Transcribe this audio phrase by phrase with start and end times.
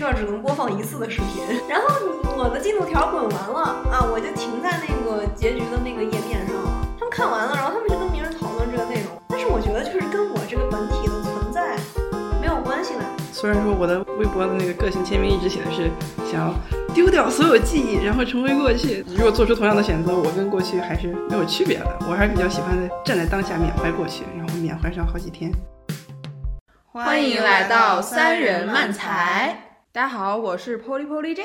[0.00, 1.44] 段只能播放一次的视频。
[1.68, 1.86] 然后
[2.36, 3.60] 我的进度条滚完了
[3.92, 6.70] 啊，我就停在那个结局的那个页面上了。
[6.98, 9.12] 他们看完了，然后他们就跟别人讨论这个内容。
[9.28, 11.76] 但是我觉得就是跟我这个本体的存在
[12.40, 13.00] 没有关系的。
[13.32, 15.90] 虽然说我的微博的那个个性签名一直写的是
[16.30, 16.54] 想要
[16.92, 19.04] 丢掉所有记忆，然后成为过去。
[19.08, 21.98] 如果做出同样的选择，我跟过去还是没有区别的。
[22.08, 25.52] 我还是比较喜欢在站在当下缅怀过去，然后缅怀上好几天。
[26.92, 29.69] 欢迎来到三人漫才。
[29.92, 31.42] 大家好，我是 Polly Polly J。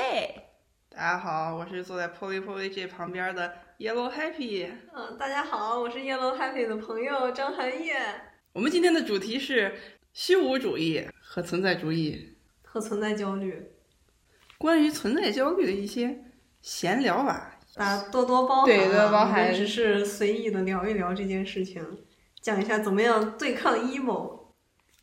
[0.89, 4.69] 大家好，我是坐在 Polly Polly J 旁边的 Yellow Happy。
[4.93, 7.95] 嗯，大家好，我是 Yellow Happy 的朋友张涵叶。
[8.53, 9.75] 我们今天的主题是
[10.13, 13.71] 虚无主义和存在主义，和存在焦虑。
[14.59, 16.15] 关于存在焦虑的一些
[16.61, 18.65] 闲聊吧，大家多多包涵。
[18.65, 19.51] 对，多多包涵。
[19.51, 21.83] 只是随意的聊一聊这件事情，
[22.41, 24.51] 讲一下怎么样对抗 emo。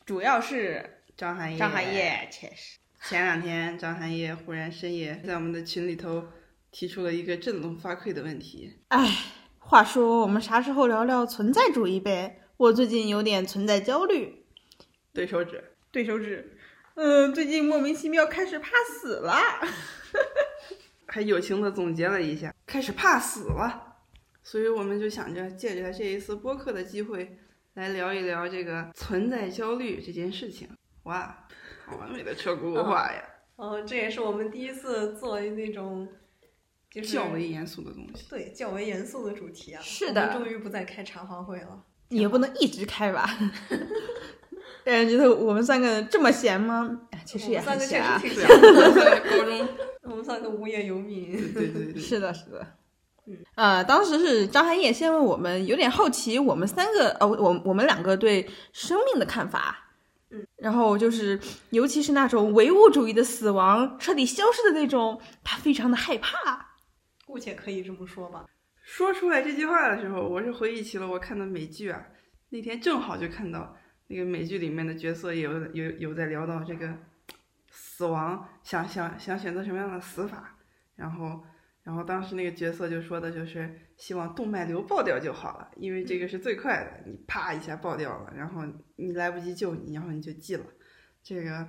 [0.06, 2.79] 主要是张涵叶，张涵叶确实。
[3.05, 6.24] 前两天，张涵夜忽然深夜在我们的群里头
[6.70, 8.78] 提出了一个振聋发聩的问题。
[8.89, 9.17] 哎，
[9.59, 12.41] 话说我们啥时候聊聊存在主义呗？
[12.56, 14.44] 我最近有点存在焦虑。
[15.12, 16.56] 对手指，对手指。
[16.94, 19.37] 嗯，最近莫名其妙开始怕死了。
[21.09, 23.97] 还友情的总结了一下，开始怕死了。
[24.44, 27.37] 所以我们就想着借着这一次播客的机会。
[27.75, 30.69] 来聊一聊这个存在焦虑这件事情，
[31.05, 31.48] 哇，好
[31.98, 33.22] 完美的车轱辘话呀！
[33.56, 36.08] 哦，这也是我们第一次做那种
[36.91, 39.80] 就是较为严肃的东西，对，较为严肃的主题啊。
[39.83, 43.28] 是的，终于不再开茶话会了，也不能一直开吧？
[44.84, 47.03] 让人觉得我们三个这么闲吗？
[47.25, 48.20] 其实也很闲啊。
[48.20, 49.69] 高中，
[50.03, 51.30] 我们三个无业游民。
[51.53, 52.66] 对对对， 是的，是的。
[53.55, 59.81] 呃，当时是张涵夜先问我们，有点好奇我们三个，呃，我我们两个对生命的看法。
[60.33, 61.38] 嗯，然后就是，
[61.70, 66.77] 尤其是那种唯物主义的死亡彻底消失的那种，他非常的害怕。
[67.27, 68.47] 姑且可以这么说吧。
[68.83, 72.04] 说出来这句话的时候，我是回忆起了我看的美剧啊。
[72.48, 73.76] 那天正好就看到
[74.09, 76.92] 那个美剧里面的角色有有有在聊到这个
[77.71, 80.56] 死亡，想想想选择什么样的死法，
[80.97, 81.44] 然后。
[81.82, 88.62] 然后当时那个角色就说的就是希望动脉瘤爆掉就好了，因为这个是最快的，你啪一下爆掉了，然后
[88.97, 90.65] 你来不及救你，然后你就记了。
[91.25, 91.69] 这个，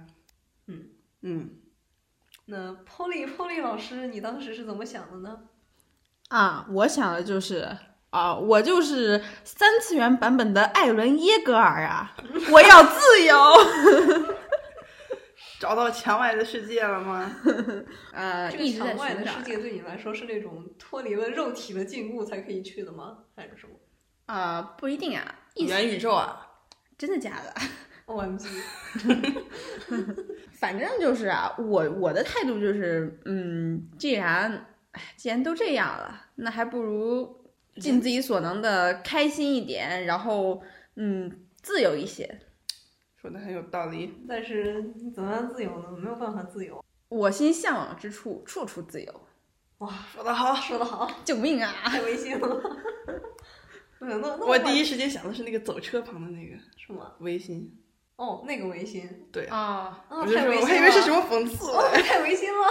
[0.68, 0.90] 嗯
[1.22, 1.50] 嗯。
[2.46, 5.40] 那 Polly Polly 老师，你当时是怎么想的呢？
[6.30, 7.78] 啊，我想的就是
[8.10, 12.16] 啊，我就是三次元版本的艾伦耶格尔啊，
[12.52, 13.36] 我要自由。
[15.64, 17.32] 找到墙外的世界了吗？
[18.12, 23.20] 呃，这个墙外的世界对你来说是那种脱离了肉体的禁锢才可以去的吗？
[23.34, 23.74] 还是什么？
[24.26, 25.24] 啊，不一定啊，
[25.56, 26.46] 元宇宙啊，
[26.98, 27.54] 真的假的
[28.08, 28.46] ？OMG！
[30.52, 37.42] 反正就是啊，我我的态度就是，嗯，既然，哎，既然都这样了，那还不如
[37.78, 40.62] 尽自己所能的开心一点，然后，
[40.98, 41.32] 嗯，
[41.62, 42.42] 自由一些。
[43.24, 44.84] 说的很有道理，但是
[45.16, 45.90] 怎么样自由呢？
[45.98, 46.84] 没有办法自由。
[47.08, 49.22] 我心向往之处，处处自由。
[49.78, 51.72] 哇，说得好，说得好， 救命啊！
[51.86, 52.62] 太违心了。
[54.00, 57.74] 那那我第一时间想的是那个走车旁的那个什么微信。
[58.18, 59.10] 哦，那个微信。
[59.32, 61.72] 对啊，我太我还以为是什么讽刺。
[61.72, 62.68] 哦，太违心了。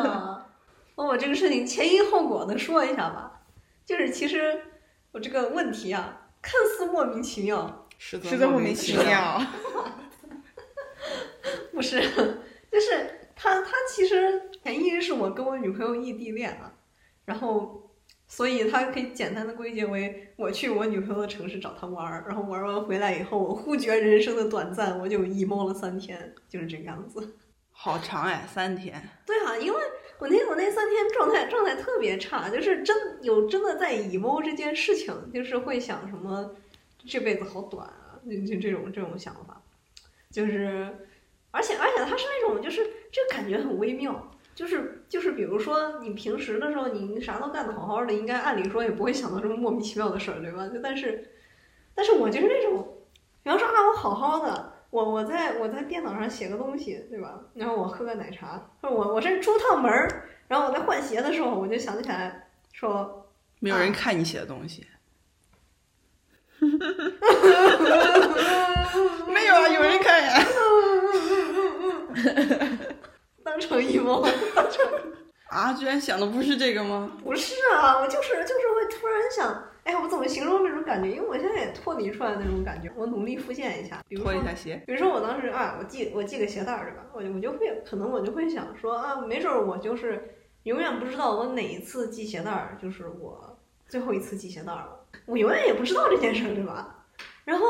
[0.00, 0.48] 啊，
[0.96, 3.42] 那我这个事情前因后果的说一下吧。
[3.84, 4.58] 就是其实
[5.12, 7.83] 我这个问题啊，看似莫名其妙。
[8.06, 9.40] 实在莫名其妙，
[11.72, 12.00] 不是，
[12.70, 16.72] 就是他他其实前因是我跟我女朋友异地恋啊，
[17.24, 17.90] 然后
[18.26, 27.36] 所以他可以简单的归结为我去我女朋友的城市找她玩儿，然后玩完回来以后，我忽觉人生的短暂，我就 emo 了三天，就是这个样子。
[27.72, 29.02] 好长哎，三天。
[29.26, 29.78] 对啊，因为
[30.18, 36.54] 我那我那三天状态状态特别差，就是真有真的在 emo 这件事情，就是会想什么。
[37.06, 38.18] 这辈子好短啊！
[38.28, 39.60] 就就这种这种想法，
[40.30, 40.96] 就是，
[41.50, 42.82] 而且而且他是那种就是
[43.12, 50.66] 这个感觉很微妙，就是就是比如说你平时的时候你啥都干得好好的，应该按理说也不会想到这么莫名其妙的事儿，对吧？
[50.68, 51.30] 就但是，
[51.94, 52.96] 但是我就是那种，
[53.42, 57.40] 比方说啊，我好好的，我我在我在电脑上写个东西，对吧？
[57.54, 63.28] 然后我喝个奶茶，或者我我甚至出趟门儿，然后我在换鞋的时候，我就想起来说，
[63.60, 64.86] 没有人看你写的东西。
[69.28, 70.40] 没有啊，有人看呀。
[73.44, 74.22] 当成一梦，
[75.48, 75.72] 啊！
[75.74, 77.12] 居然想的不是这个吗？
[77.22, 81.10] 不是啊，我就是就是会突然想，哎，我怎么形容这种感觉？
[81.10, 84.02] 因为我现在也脱离出来那种感觉，我努力复现一下。
[84.08, 87.04] 比如说脱一下鞋，比如说我当时啊，我系我系个鞋带儿，对吧？
[87.12, 90.34] 我就我就会可能我就会想说啊，没准儿我就是
[90.64, 93.56] 永远不知道我哪一次系鞋带儿就是我
[93.88, 97.06] 最后一次系鞋带儿了，我永远也不知道这件事儿，对吧？
[97.44, 97.66] 然后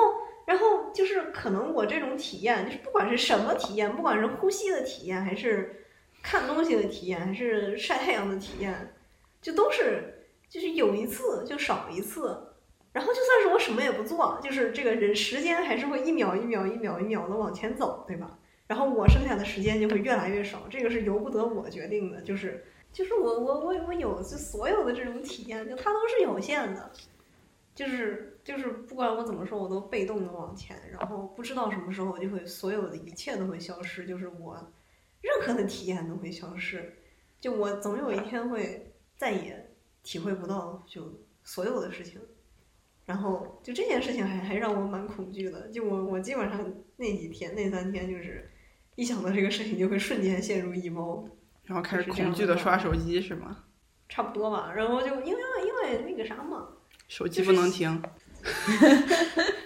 [0.46, 5.84] 然后就是可能我这种体验，就是不管是什么体验，不管是呼吸的体验，还是
[6.22, 8.94] 看东西的体验，还是晒太阳的体验，
[9.40, 12.50] 就都是就是有一次就少一次。
[12.92, 18.38] 然后就算是我什么也不做，就是这个人时间还是会一秒一秒一秒一秒的往前走，对吧？
[18.68, 26.92] 然后我剩下的时间就会越来越少，这个是由不得我决定的，就是就是我我我我有就所有的这种体验，就它都是有限的，
[27.74, 34.72] 就是就是不管我怎么说，我都被动的往前，然后不知道什么时候就会所有的一切都会消失，就是我
[35.20, 36.94] 任何的体验都会消失，
[37.40, 39.70] 就我总有一天会再也
[40.02, 42.20] 体会不到就所有的事情。
[43.06, 48.50] 然后就这件事情还还让我蛮恐惧的，就我我基本上那几天那三天就是
[48.94, 51.28] 一想到这个事情就会瞬间陷入 emo，
[51.64, 53.64] 然后开始恐惧的的刷手机是吗？
[54.08, 54.72] 差不多吧。
[54.74, 56.68] 然后就因为因为那个啥嘛，
[57.08, 58.02] 手机不能停，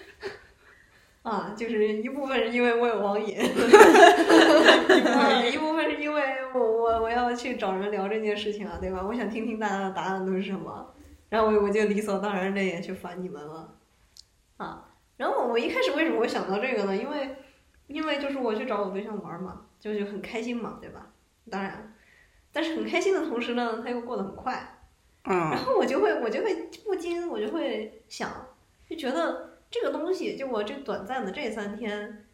[1.23, 6.23] 啊，就是一部分是因为我有网瘾， 一部分一部分是因为
[6.55, 9.03] 我我我要去找人聊这件事情啊，对吧？
[9.07, 10.95] 我想听听大家的答案都是什么，
[11.29, 13.75] 然后我我就理所当然的也去烦你们了，
[14.57, 14.85] 啊。
[15.17, 16.97] 然后我一开始为什么会想到这个呢？
[16.97, 17.37] 因为
[17.89, 21.07] 因为就是我去找我对象玩嘛，就就很开心嘛，对吧？
[21.51, 21.93] 当然，
[22.53, 24.78] 但是很开心的同时呢，他又过得很快，
[25.25, 28.31] 然，后我就会，我就会不禁，我就会想，
[28.89, 32.27] 就觉得这个东西，就我这短暂的这三天，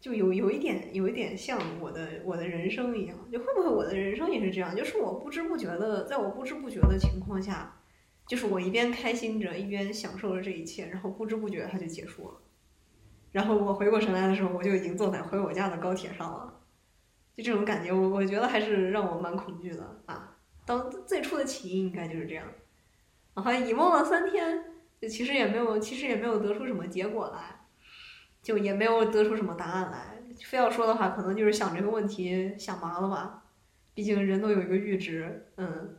[0.00, 4.76] 就有有一点，有一点像我的我的人生一样，就会不会我的人生也是这样？
[4.76, 7.80] 就是我不知不觉的，在我不知不觉的情况下，
[8.26, 12.34] 就是我一边开心着，一边享受着这一切，然后不知不觉它就结束了。
[13.30, 16.60] 然后我回过神来的时候，我就已经坐在回我家的高铁上了。
[17.34, 20.31] 就这种感觉，我我觉得还是让我蛮恐惧的啊。
[20.64, 22.44] 当最初的起因应该就是这样。
[23.34, 24.64] 然后以梦了三天，
[25.00, 27.66] 就其实也没有，其实也没有得出什么结果来，
[28.42, 30.22] 就也没有得出什么答案来。
[30.44, 33.44] 非要说的话，可能就是想这个问题想麻了吧。
[33.94, 35.96] 毕竟人都有一个阈值，嗯，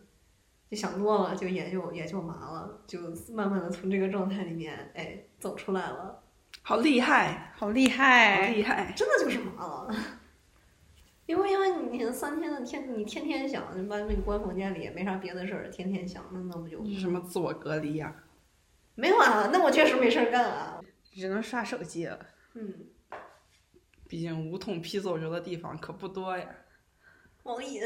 [0.69, 2.99] 就想多了，就也就也就麻了，就
[3.31, 6.21] 慢慢的从这个状态里面，哎，走出来了。
[6.61, 8.47] 好厉害，好厉好害！
[8.49, 9.95] 厉害，真的就是麻了。
[11.25, 18.13] 因为因为你三天的天，你天天想，你把你关房间里也没啥别的事儿，天天想，那那不就什么自我隔离呀、
[18.95, 19.49] 没有啊？
[19.53, 20.81] 那我确实没事儿干啊。
[21.13, 22.25] 只能刷手机了。
[22.55, 22.73] 嗯，
[24.07, 26.47] 毕竟无痛批奏折的地方可不多呀。
[27.43, 27.81] 网瘾。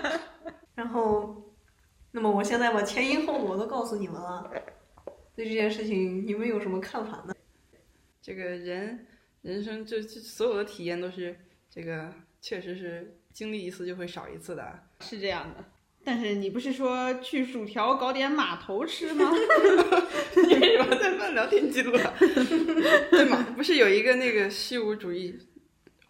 [0.74, 1.54] 然后，
[2.10, 4.50] 那么我现在把前因后果都告诉你们了，
[5.34, 7.34] 对这件事情你们有什么看法呢？
[8.20, 9.06] 这个人
[9.42, 11.38] 人生就就所有的体验都是
[11.70, 14.78] 这个，确实是经历一次就会少一次的。
[15.00, 15.64] 是这样的。
[16.02, 19.30] 但是你不是说去薯条搞点码头吃吗？
[20.48, 22.14] 你为什么在翻聊天记录啊？
[23.10, 23.46] 对吗？
[23.54, 25.38] 不是有一个那个虚无主义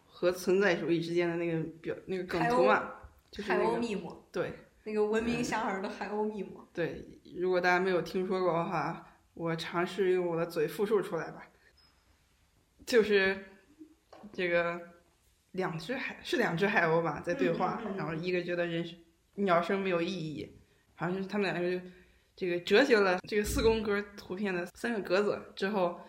[0.06, 2.92] 和存在主义之间的那个表那个梗图吗？
[3.32, 4.52] 就是海那个鸥密码，对
[4.84, 6.66] 那个闻名遐迩的海鸥密码。
[6.72, 7.04] 对，
[7.36, 11.48] 如果大家没有听说过的话，我尝试用我的嘴复述出来吧。
[12.86, 13.44] 就是
[14.32, 14.80] 这个
[15.52, 18.84] 两只海是两只海鸥吧，在对话，然后一个觉得人
[19.34, 20.60] 鸟生没有意义，
[20.94, 21.86] 好像是他们两个就
[22.36, 26.00] 这个折叠了这个四宫格图片的三个格子之后，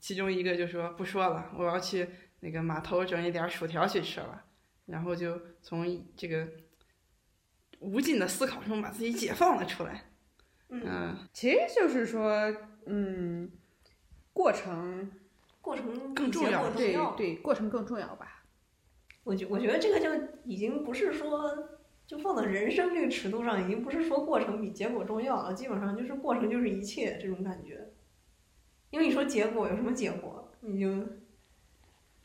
[0.00, 2.08] 其中一个就说不说了，我要去
[2.40, 4.44] 那个码头整一点薯条去吃了，
[4.86, 6.48] 然后就从这个
[7.78, 10.10] 无尽的思考中把自己解放了出来。
[10.68, 12.32] 嗯，嗯，其实就是说，
[12.86, 13.50] 嗯，
[14.32, 15.10] 过程
[15.60, 16.96] 过程更重要对。
[17.16, 18.31] 对，过程更重要吧？
[19.24, 20.08] 我觉我觉得这个就
[20.44, 21.68] 已经不是说，
[22.06, 27.88] 就放到人生这个尺度上，已经不是说过程比结果重要了，基本上就是过程就是一切这种感觉。
[28.90, 30.88] 因为你说结果有什么结果，你就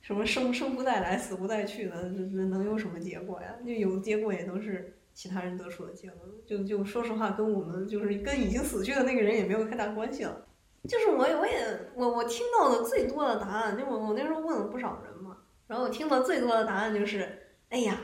[0.02, 3.56] 什么生生不带来，死不带去的，这这能有什么结果呀？
[3.66, 6.20] 就有结果也都是其他人得出的结论。
[6.46, 10.46] 就就说实话，跟我们就是跟已经死去的那个人也没有太大关系了。
[10.88, 15.37] 就是我我也我我听到的最多的答案，就我我那时候问了不少人嘛。
[15.68, 18.00] 然后我听到最多的答案就是：“哎呀，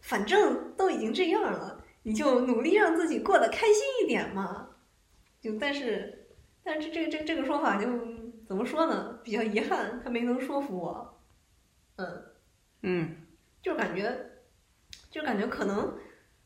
[0.00, 4.70] 反正都已经这样了，你就努力让自己过得开心一点嘛。”
[5.40, 6.26] 就但是，
[6.62, 7.88] 但是这这这这个说法就
[8.46, 9.20] 怎么说呢？
[9.22, 11.20] 比较遗憾，他没能说服我。
[11.96, 12.24] 嗯，
[12.82, 13.16] 嗯，
[13.60, 14.30] 就感觉，
[15.10, 15.96] 就感觉可能，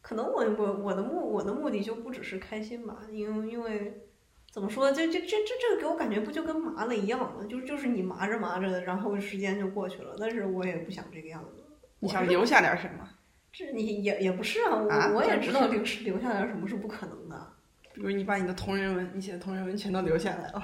[0.01, 4.09] 可能我我我的目我的目的就不只是开心吧，因为因为
[4.53, 4.93] 怎么说？
[4.93, 7.45] 这这这这这个给我感觉不就跟麻了一样吗？
[7.49, 10.15] 就是就是你麻着麻着，然后时间就过去了。
[10.19, 11.65] 但是我也不想这个样子。
[12.01, 13.09] 你想留下点什么？
[13.51, 17.53] 这你也也不是啊，我、啊我也知道留留下点什么是不可能的。
[17.95, 20.63] 比如你把你的同人文，你写的同人文全都留下来了，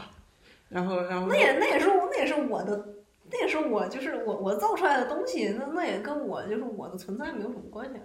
[0.69, 2.95] 然后然后那也那也是我那也是我的，
[3.31, 8.03] 那也是我就是我我造出来的东西，那那也跟我就是我的存在没有什么关系啊。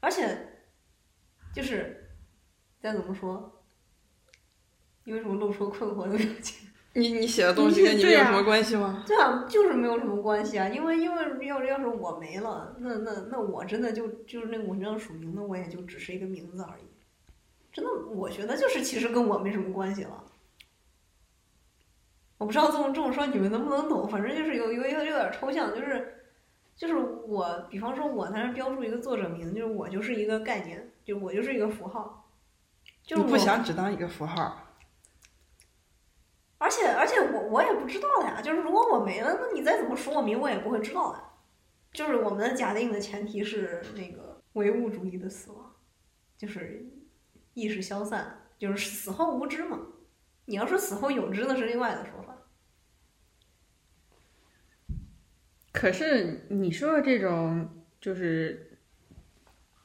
[0.00, 0.36] 而且
[1.54, 2.10] 就是
[2.80, 3.55] 再怎么说，
[5.06, 6.68] 你为什么露出困惑的表情？
[6.94, 9.04] 你你写的东西跟你有什么关系吗？
[9.06, 16.82] 对啊，就是没有什么关系啊，因为因为要要是我没了，那那那我真的就就是那个文章署名，那我也就只是一个名字而已。
[17.72, 20.24] 真的，我觉得就是其实跟我没什么关系了。
[22.38, 26.24] 我不知道这么这么说你们能不能懂，反正就是有有有有点抽象，就是
[26.74, 32.28] 就是我，比方说我在那标注一个作者名，就是我就是一个概念，就我就是一个符号，
[33.04, 34.62] 就是我不想只当一个符号？
[36.58, 41.22] 而且而且我我也不知道呀，就是如果我没了，那你再怎么署我名，我也不会知道的。
[41.92, 45.74] 就是我们假定的前提是那个唯物主义的死亡，
[46.36, 46.86] 就是
[47.54, 49.78] 意识消散，就是死后无知嘛。
[50.46, 52.36] 你要说死后有知，那是另外的说法。
[55.72, 58.78] 可是你说的这种，就是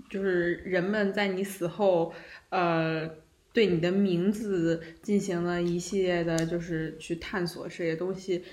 [0.09, 2.13] 就是人们在你死后，
[2.49, 3.09] 呃，
[3.53, 8.43] 对你的名字进行了一系列的，就是去探索这些东西，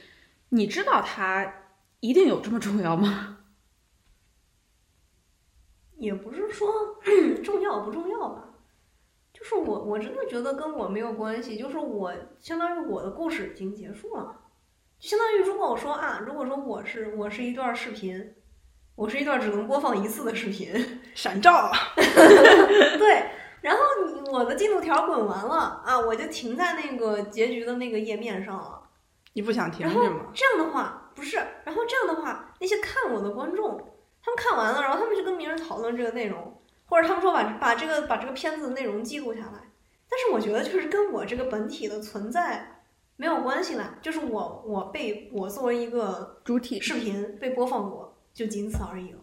[0.51, 1.55] 你知道它
[2.01, 3.39] 一定有这么重要吗？
[5.99, 6.99] 也不是说
[7.43, 8.55] 重要不重要吧，
[9.33, 14.43] 就是我我真的觉得跟我没有关系，就是我相当于我的故事已经结束了，
[15.01, 18.35] 就相当于如果我说啊，如果说我是我是一段视频，
[18.95, 20.73] 我是一段只能播放一次的视频，
[21.17, 23.25] 闪照， 对，
[23.61, 23.98] 然后你
[24.31, 28.83] 我的进度条滚完了啊，我就停在那个结局的那个页面上了。
[29.33, 30.27] 你不想停是吗？
[30.35, 33.79] 这样的话不是，然后这样的话，那些看我的观众，
[34.23, 39.71] 他们看完了，然后他们就跟别人讨论这个内容，或者他们说把把这个把这个片子的内容记录下来。
[40.09, 42.83] 但是我觉得就是跟我这个本体的存在
[43.17, 49.21] 没有关系啦，就是我我被我作为一个主体视频被播放过，就仅此而已了。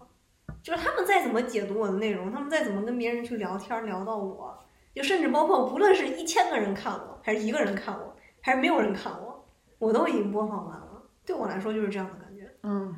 [0.61, 4.64] 就是他们再怎么解读我的内容，他们再怎么跟别人去聊天聊到我，
[4.95, 9.47] 就甚至包括无论是一千个人看我，还是一个人看我，还是没有人看我，
[9.77, 11.03] 我都已经播放完了。
[11.25, 12.49] 对我来说就是这样的感觉。
[12.63, 12.97] 嗯，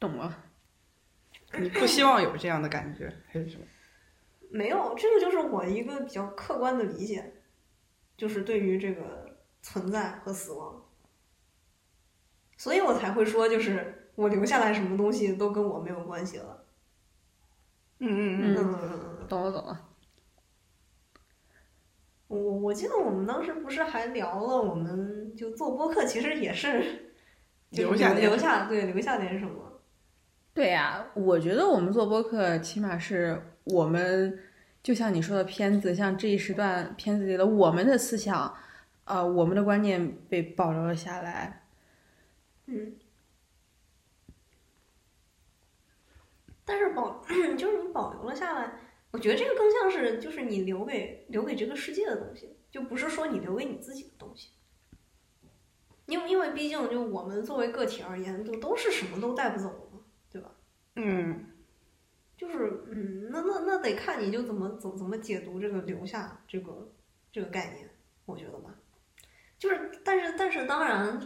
[0.00, 0.42] 懂了。
[1.58, 3.64] 你不 希望有这样的感觉还是什么？
[4.50, 7.34] 没有，这个就是我一个比较客观的理解，
[8.16, 10.84] 就是对于这个存在和死亡，
[12.56, 16.64] 所以我才会说，就是我留下来什么东西都跟我没有关系了。
[17.98, 19.28] 嗯嗯嗯，嗯嗯，嗯嗯。
[19.28, 19.85] 懂了懂了。
[22.28, 27.12] 我我记得我们当时不是还聊了，我们就做播客，其实也是
[27.70, 29.80] 留下留下对留下点什么。
[30.52, 34.38] 对呀、我觉得我们做播客，起码是我们
[34.82, 38.54] 就像你说的片子，像这一时段片子里的我们的思想，
[39.04, 41.62] 呃，我们的观念被保留了下来。
[42.64, 42.96] 嗯，
[46.64, 47.22] 但是保
[47.56, 48.72] 就是你保留了下来，
[49.16, 54.50] 我觉得这个更像是就是你留给留给这个世界的东西，就不是说你留给你自己的东西。
[56.04, 60.52] 因为因为毕竟就我们作为个体而言，都都是什么都带不走的嘛，对吧？
[60.96, 61.46] 嗯，
[62.36, 66.92] 就是嗯，那那那得看你就怎么怎么怎么解读这个留下这个
[67.32, 67.88] 这个概念，
[68.26, 68.74] 我觉得吧。
[69.58, 71.18] 就是，但是但是当然，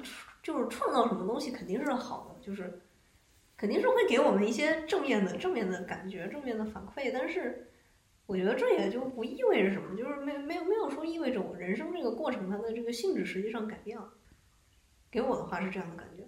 [0.45, 2.81] 就是创造什么东西肯定是好的，就是
[3.57, 7.11] 肯定是会给我们一些正面的正面的感觉、正面的反馈。
[7.13, 7.67] 但是
[8.31, 14.09] 我觉得这也就不意味着什么，就是没没有没有说意味着我人生这个过程它的这个性质实际上改变了。
[15.11, 16.23] 给我的话是这样的感觉。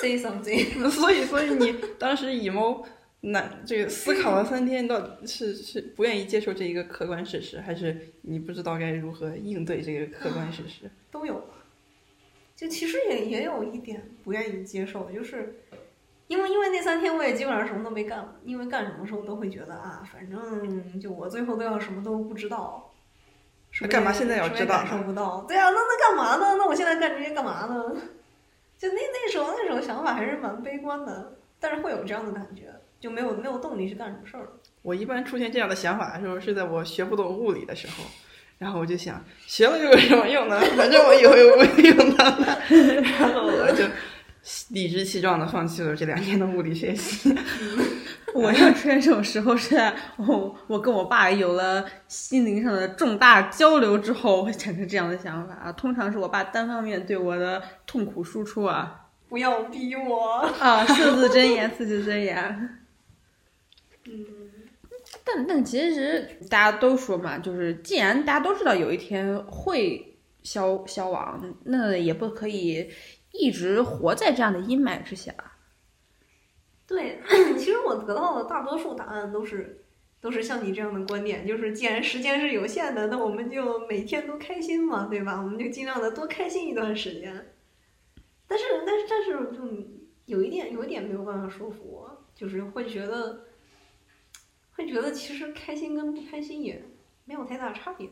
[0.00, 0.78] Say something。
[0.88, 2.86] 所以所以你当时以谋
[3.22, 10.88] 难这个思考了三天，到底是是不愿意接受这一个客观事实，还是你不知道该如何应对这个客观事实？
[11.10, 11.66] 都有吧。
[12.54, 15.62] 就其实也也有一点不愿意接受，就是
[16.28, 22.88] 因为因为那三天我也基本上什么都没干，因为干什么时候都会觉得啊，反正就我最后都要什么都不知道。
[23.70, 25.46] 是不是干嘛现在要知道感受不到？
[25.48, 26.56] 对啊，那那干嘛呢？
[26.58, 27.96] 那我现在干这些干嘛呢？
[28.76, 32.64] 就那那时候那时候想法还是蛮悲观的，但是会有这样的感觉，
[33.00, 34.46] 就没有没有动力去干什么事儿。
[34.82, 38.04] 我一般出现这样的想法的时候，是在我学不懂物理的时候，
[38.58, 40.60] 然后我就想，学了又有什么用呢？
[40.76, 43.84] 反正我以后又不会用到了，然后我就
[44.70, 47.34] 理直气壮的放弃了这两年的物理学习。
[48.34, 55.72] 我要出现这种时候是在我我跟我爸有了心灵上的重大交流之后，会产生这样的想法啊。
[55.72, 60.38] 通常是我爸单方面对我的痛苦输出啊不要逼我。
[60.58, 62.78] 啊，四字真言，四字真言。
[64.06, 64.26] 嗯，
[65.22, 72.88] 但但其实大家都说嘛，就是既然大家都知道有一天会消消亡，那也不可以
[73.32, 75.34] 一直活在这样的阴霾之下。
[76.86, 77.20] 对，
[77.58, 79.84] 其实我得到的大多数答案都是
[80.20, 85.40] 都是像你这样的观点，就是既然时间是有限的，那我们就每天都开心嘛，对吧？
[85.40, 87.54] 我们就尽量的多开心一段时间。
[88.46, 89.66] 但是但是但是就
[90.26, 93.44] 有一点有一点没有办法说服我，就是会觉得
[94.72, 96.84] 会觉得其实开心跟不开心也
[97.24, 98.10] 没有太大差别，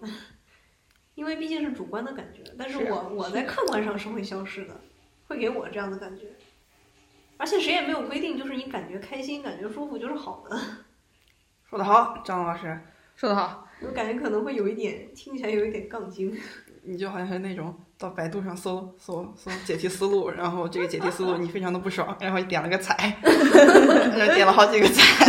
[1.14, 2.42] 因为毕竟是主观的感觉。
[2.56, 4.80] 但是我我在客观上是会消失的，
[5.30, 6.25] 会给我这样的感觉。
[7.37, 10.58] 而且谁也没有规定，就是你感觉开心、感觉舒服就是好的。
[11.70, 12.80] 说得好，张老师，
[13.14, 16.37] 说得好，我感觉可能会有一点，听起来有一点杠精。
[16.82, 25.26] 你就好像是那种到百度上搜搜搜解题思路，然后这个解题思路你非常的不爽，然后你点了个踩， 然后点了好几个踩。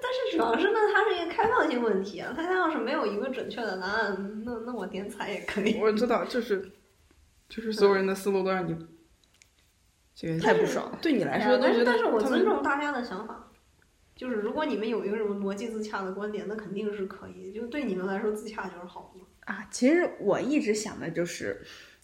[0.00, 5.78] 但是主要是呢，它是一个开放性问题啊，它要是没有一个准确的答案，那那我点彩也可以。
[5.80, 6.70] 我知道，就是
[7.48, 8.76] 就是所有人的思路都让你
[10.14, 10.98] 这个太不爽了。
[11.00, 13.50] 对你来说都但是觉得但是我尊重大家的想法，
[14.14, 19.52] 就是如果你们有一个什么逻辑自洽的观点，那肯定是可以，就对你们来说自洽就是好的。
[19.52, 21.62] 啊，其实我一直想的就是，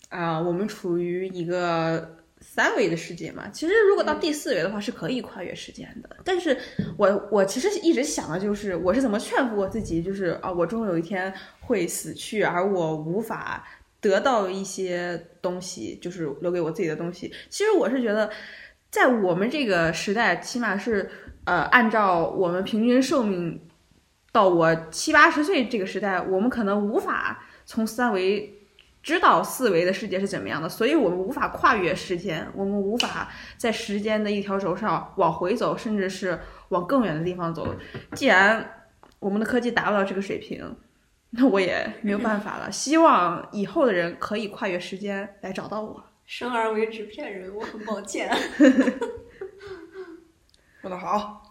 [0.08, 3.48] 啊、我们处于一个三维的世界嘛。
[3.50, 6.16] 其实如果到第四维的话，是可以跨越时间的。
[6.24, 6.56] 但是
[6.96, 13.66] 我我其实一直想的就是，我是怎么劝服我自己，就是啊，我终有一天会死去，而我无法
[14.04, 17.32] 得到一些东西，就是留给我自己的东西。
[17.48, 18.30] 其实我是觉得，
[18.90, 21.10] 在我们这个时代，起码是
[21.44, 23.60] 呃，按照我们平均寿命。
[24.32, 28.52] 到我七八十岁这个时代，我们可能无法从三维
[29.00, 36.36] 知道四维的世界是怎么样的，所以我们无法跨越时间，我们无法在时间的一条轴上往回走，甚至是
[36.70, 37.76] 往更远的地方走。
[38.16, 38.68] 既然
[39.20, 40.76] 我们的科技达不到这个水平，
[41.36, 42.70] 那我也没有办法了。
[42.70, 46.02] 希望以后的人可以跨越时间来找到我。
[46.24, 48.30] 生而为纸片人，我很抱歉。
[50.80, 51.42] 说的好，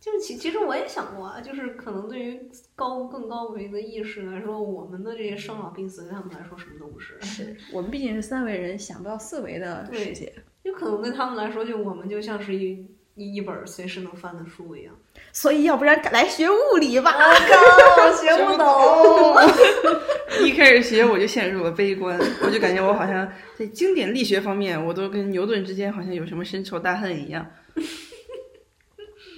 [0.00, 7.20] 就是其其实我也想过啊，就是可能对于高更高维的意识来说，我们的这些生老病死对他们来说什么都不是。
[7.22, 10.32] 是我们毕竟是三维人，想不到四维的世界。
[10.62, 14.94] 有可能对他们来说，就我们就像是一一一本随时能翻的书一样。
[15.32, 17.12] 所以，要不然来学物理吧。
[17.16, 20.44] 我靠，学不懂。
[20.44, 27.46] 一开始学我就陷入了悲观，我就感觉我好像在经典力学方面，我都跟牛顿之间好像有什么深仇大恨一样。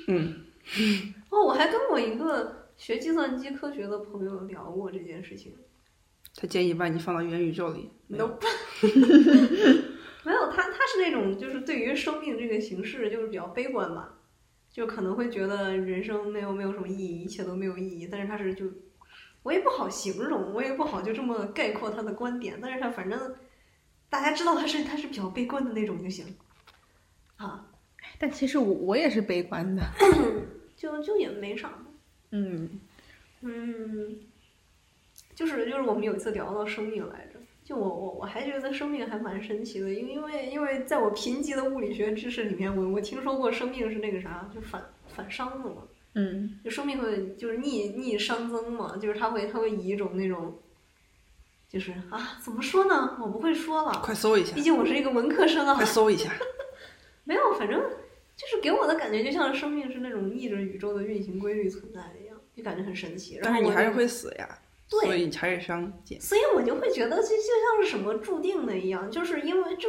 [0.08, 0.44] 嗯，
[1.30, 5.54] 哦，我还跟我一个学计算机科学的朋友聊过这件事情。
[6.38, 7.90] 他建议把你放到元宇宙里。
[8.08, 8.46] Nope
[10.96, 14.18] 是那种就是对于生命这个形式就是比较悲观吧，
[14.70, 18.08] 就可能会觉得人生没有没有什么意义，一切都没有意义。
[18.10, 18.64] 但是他是就
[19.42, 22.58] 我也不好形容，我也不好就这么概括他的观点。
[22.60, 23.36] 但是他反正
[24.08, 26.36] 大家知道他是他是比较悲观的那种就行
[27.36, 27.66] 啊，
[28.18, 29.82] 但其实我我也是悲观的。
[30.76, 31.72] 就就也没啥。
[32.32, 32.80] 嗯，
[33.40, 34.20] 嗯，
[35.34, 37.35] 就是就是我们有一次聊到生命来着，
[37.66, 45.82] 就我我我还觉得生命还蛮神奇的，因因为因为在我贫瘠的物理学知识里面，我我听说过生命是那个啥，就反反熵的嘛，
[46.14, 50.56] 嗯，就生命会就是逆逆熵增嘛，就是它会它会以一种那种，
[51.68, 56.30] 就是啊怎么说呢，我不会说了，快搜一下毕，竟我是一个文科生啊快，搜一下。
[57.24, 57.80] 没有，反正
[58.36, 63.40] 就是给我的感觉就像生命是那种逆着宇宙的运行规律存在的一样，就感觉很神奇。
[63.42, 64.56] 但是你还是会死呀，
[64.88, 66.20] 对所以你才是伤减。
[66.20, 69.88] 所以我就会觉得这就像是什么注定的一样，就是因为就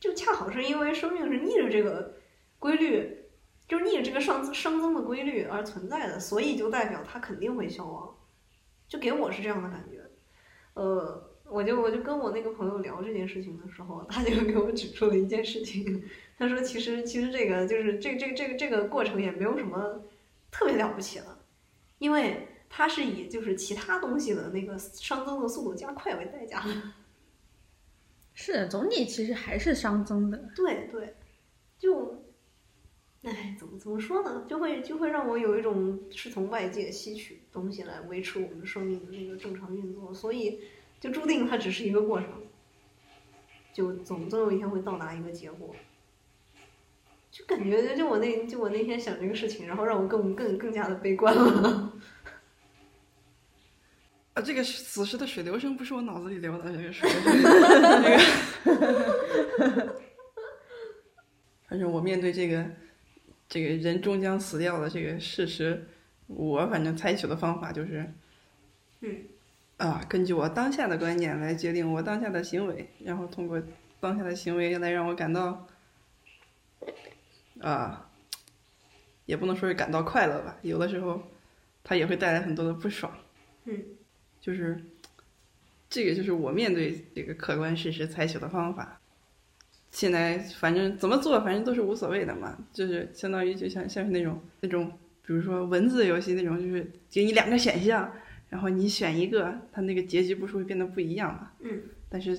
[0.00, 2.14] 就恰好是因为生命是逆着这个
[2.58, 3.26] 规律，
[3.68, 8.16] 就是逆着这个上熵增的规律而存在的，所以就代表它肯定会消亡，
[8.88, 10.00] 就给我是这样的感觉。
[10.72, 16.02] 呃，我就我就跟我那个朋友聊这件事情的时候，他就给我指出了一件事情，
[16.38, 20.02] 他说其实其实这个就是这这这个这个过程也没有什么
[20.50, 21.38] 特别了不起的，
[21.98, 22.48] 因为。
[22.68, 26.72] 它是以就是其他东西的那个熵增的速度加快为代价的。
[28.34, 30.48] 是总体其实还是熵增的。
[30.54, 31.16] 对对，
[31.76, 32.22] 就，
[33.22, 34.46] 哎，怎么怎么说呢？
[34.48, 40.60] 就会就会让我有一种是从外界吸取东西来维持我们生命的那个正常运作，所以
[41.00, 42.28] 就注定它只是一个过程，
[43.72, 45.74] 就总总有一天会到达一个结果。
[47.30, 51.97] 就感觉就我那就我那天想这个事情，然后让我更更更加的悲观了。
[54.38, 57.42] 啊，这个死时的水流声不是我脑子里流的，这个水流声，
[57.82, 58.16] 那
[59.76, 60.00] 个，
[61.66, 62.64] 反正我面对这个
[63.48, 65.88] 这个人终将死掉的这个事实，
[66.28, 68.08] 我反正采取的方法就是，
[69.00, 69.24] 嗯，
[69.78, 73.60] 啊，根据我当下的观念来决定我当下的行为，然后通过
[73.98, 75.66] 当下的行为来让我感到，
[77.60, 78.08] 啊，
[79.26, 81.20] 也不能说是感到快乐吧，有的时候
[81.82, 83.12] 它也会带来很多的不爽。
[83.64, 83.82] 嗯。
[84.40, 84.80] 就是
[85.90, 89.00] 这个，就是我面对这个客观事实采取的方法。
[89.90, 92.56] 现在反正怎么做，反正都是无所谓的嘛。
[92.72, 94.90] 就是相当于就像像是那种那种，
[95.26, 98.12] 比如说文字游戏那种，就是给你两个选项，
[98.50, 101.52] 然后你选一个，它那个结局不是会变得不一样嘛？
[101.60, 101.80] 嗯。
[102.10, 102.38] 但是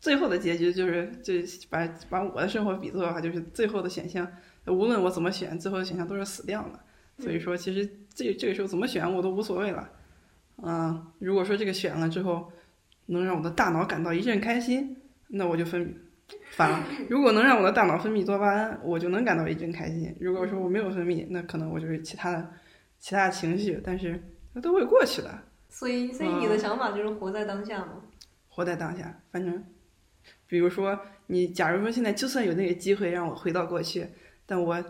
[0.00, 1.32] 最后的结局就是就
[1.70, 4.30] 把把我的生活比作的话，就是最后的选项，
[4.66, 6.80] 无论我怎么选，最后的选项都是死掉的。
[7.22, 9.88] 所以说，其实这这个时候怎么选我都无所谓了。
[10.62, 12.50] 嗯，如果说这个选了之后
[13.06, 14.96] 能让我的大脑感到一阵开心，
[15.28, 15.92] 那我就分泌；
[16.52, 20.14] 反了，如果能让我的大脑分泌多巴胺，我就能感到一阵开心。
[20.20, 22.50] 如果说我没有分泌，那可能我就是其他的
[22.98, 25.42] 其他的情绪，但是那都会过去的。
[25.68, 28.02] 所以，所以你的想法就是活在当下吗？
[28.48, 29.64] 活在当下，反正，
[30.46, 34.06] 比如说你，假如说现在就算有那个机会让我回到过去，
[34.46, 34.82] 但我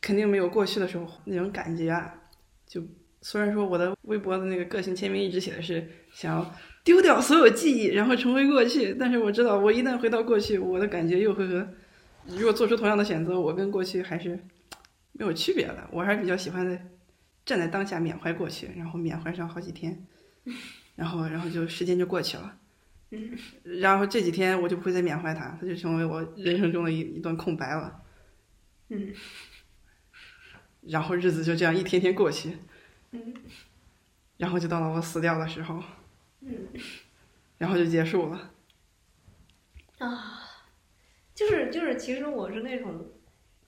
[0.00, 2.14] 肯定没有过去的时候那种感觉啊，
[2.66, 2.82] 就。
[3.20, 6.54] 虽然说我的微博的那个个性签名一直写的是想要
[6.84, 11.68] 丢掉所有记忆，然后重回过去，但是我知道我一旦回到过去，我的感觉又会和
[12.26, 14.38] 如果做出同样的选择，我跟过去还是
[15.12, 15.88] 没有区别的。
[15.90, 16.86] 我还是比较喜欢在
[17.44, 20.06] 站在当下缅怀过去，然后缅怀上好几天，
[20.94, 22.56] 然后然后就时间就过去了，
[23.80, 28.00] 然后这几天我就不会再缅怀他，他就成为我人生中的一一段空白了，
[28.90, 29.12] 嗯，
[30.82, 32.56] 然后日子就这样一天天过去。
[33.10, 33.34] 嗯，
[34.36, 35.82] 然后就到了我死掉的时候，
[36.40, 36.68] 嗯，
[37.58, 38.52] 然后就结束了。
[39.98, 40.42] 啊，
[41.34, 43.12] 就是就是，其实我是那种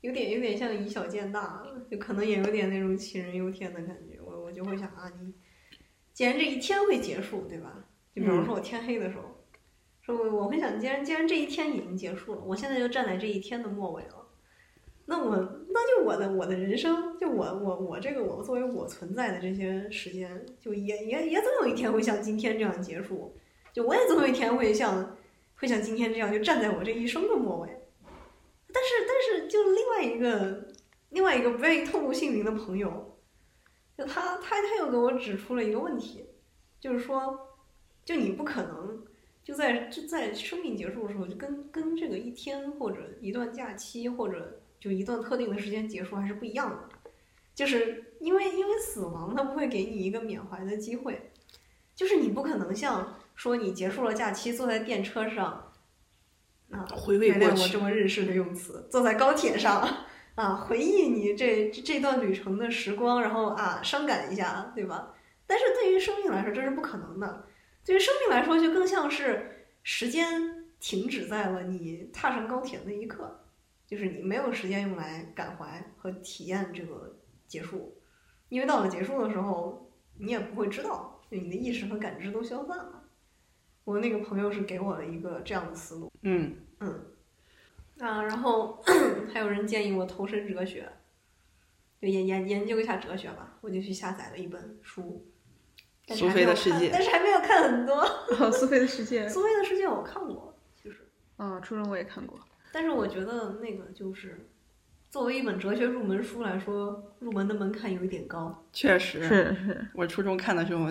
[0.00, 4.20] 有点有点像以小见大，就可能也有点那种杞人忧天的感觉。
[4.22, 5.32] 我我就会想啊，你
[6.12, 7.84] 既然这一天会结束，对吧？
[8.14, 9.44] 就比如说我天黑的时候，
[10.02, 14.26] 说我我会想，既然既然这一天已经结束了，我现在就站在这一天的末尾了。
[15.10, 15.36] 那我
[15.70, 23.34] 那就我的我的人生，就我我我这个我作为我存在的这些时间，就也也也总有一天会像今天这样结束，
[23.72, 25.16] 就我也总有一天会像
[25.56, 27.68] 会像今天这样就站在我这一生的末尾。
[28.72, 30.68] 但是但是就另外一个
[31.08, 33.18] 另外一个不愿意透露姓名的朋友，
[33.98, 36.26] 就他他他又给我指出了一个问题，
[36.78, 37.36] 就是说，
[38.04, 39.02] 就你不可能
[39.42, 44.59] 就在就在生命结束的时候就跟跟这个一天或者一段假期或者。
[44.80, 47.12] 就一段特定的时间结束还是不一样的，
[47.54, 51.30] 就是因为因为死亡它不会给你一个缅怀的机会，
[51.94, 55.70] 就是你不可能像说你结束了假期坐在电车上，
[56.70, 59.86] 啊，回味过去，我这么日式的用词，坐在高铁上
[60.34, 65.14] 啊，回忆你这这段旅程的时光，然后啊伤感一下，对吧？
[65.46, 67.44] 但是对于生命来说这是不可能的，
[67.84, 73.39] 对于生命来说就更像是时间停止在了你踏上高铁那一刻。
[73.90, 78.00] 就是你没有时间用来感怀和体验这个结束，
[78.48, 83.02] 因为到了结束的时候，你也不会知道，就你的意识和感知都消散了。
[83.82, 87.04] 我那个朋友是给我了一个这样的思路，嗯嗯
[87.98, 88.80] 啊，然后
[89.34, 90.88] 还有人建议我投身哲学，
[92.00, 95.26] 就研研研究一下哲学吧，我就去下载了一本书，
[96.10, 98.06] 苏菲的世界，但是还没有看很多。
[98.52, 102.38] 苏菲的世界，苏菲的世界我看过，就是，啊，初中我也看过。
[102.72, 104.46] 但是我觉得那个就是，
[105.10, 108.64] 作为一本哲学入门书来说，入门的门槛有一点高。
[108.72, 109.86] 确实，是是。
[109.94, 110.90] 我初中看的时候，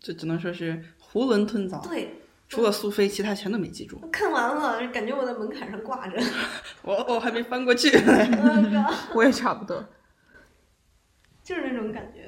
[0.00, 1.80] 就只能说是囫囵吞枣。
[1.82, 2.14] 对。
[2.48, 3.98] 除了苏菲，其他全都没记住。
[4.10, 6.18] 看完了，感觉我在门槛上挂着。
[6.80, 7.90] 我我还没翻过去。
[9.14, 9.84] 我也差不多。
[11.42, 12.26] 就是那种感觉。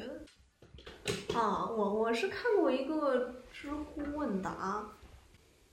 [1.35, 4.87] 啊，我我是看过一个知乎问答，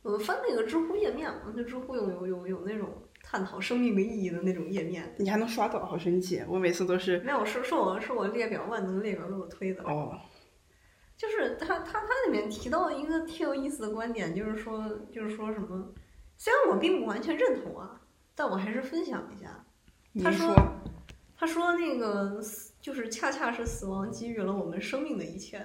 [0.02, 2.88] 我翻那个知乎页面嘛，就知乎有有有有那种。
[3.30, 6.42] 探讨生命的意义的那种页面，你还能刷到，好神奇！
[6.48, 9.84] 我每次都是没有，是是我是我列表万能列表给我推的。
[9.84, 10.18] 哦，
[11.18, 15.94] 就是他他他里面提到一个挺有意思的观点，就是说就是说什么，
[16.38, 18.00] 虽然我并不完全认同啊，
[18.34, 19.66] 但我还是分享一下。
[20.24, 20.56] 他说
[21.36, 22.42] 他说那个
[22.80, 25.62] 就是恰恰是死亡给予了我们生命的一切。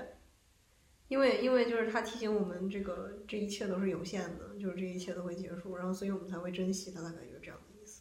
[1.13, 8.01] 因为，因为就是他提醒我们，这个这一切都是有限的，就是这一切都会结束，然后所以我们才会珍惜它，大概就是这样的意思。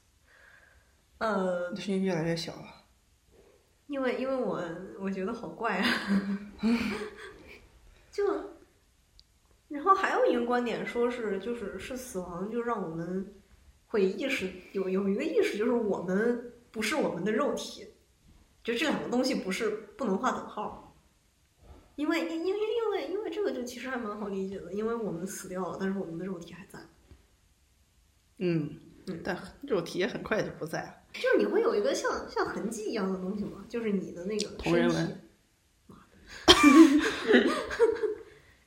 [1.17, 2.85] 呃声音越来越小了。
[3.87, 4.63] 因为因为我
[4.97, 5.85] 我觉得好怪啊，
[8.09, 8.23] 就，
[9.67, 13.35] 然后还有一个观点说是就是是死亡就让我们
[13.87, 17.85] 会意识有有一个意识就是我们不是我们的肉体，
[18.63, 20.90] 就这两个东西不是不能画等号，
[21.95, 26.79] 因为因因因因为因为这个就其实还蛮好理解的，因为我们死掉了，但是我们的肉体还在，
[28.37, 28.77] 嗯
[29.07, 30.95] 嗯，但肉体也很快就不在了。
[31.13, 35.21] 就是你会有一个像像痕迹一样的东西吗，就是你的那个同人身体文。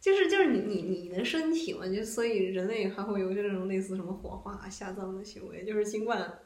[0.00, 6.40] 就是就是你你你的身体嘛，就所以人类还会有这种类似什么火化、下葬的行为，就是尽管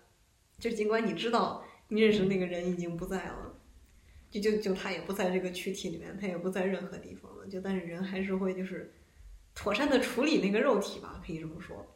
[0.61, 3.58] 就尽管你知道你认识的那个人已经不在了，
[4.31, 8.95] 就就就他也不在这个躯体里面，他也不在任何地方了，就但是人还是会就是
[9.55, 11.95] 妥善的处理那个肉体吧，可以这么说。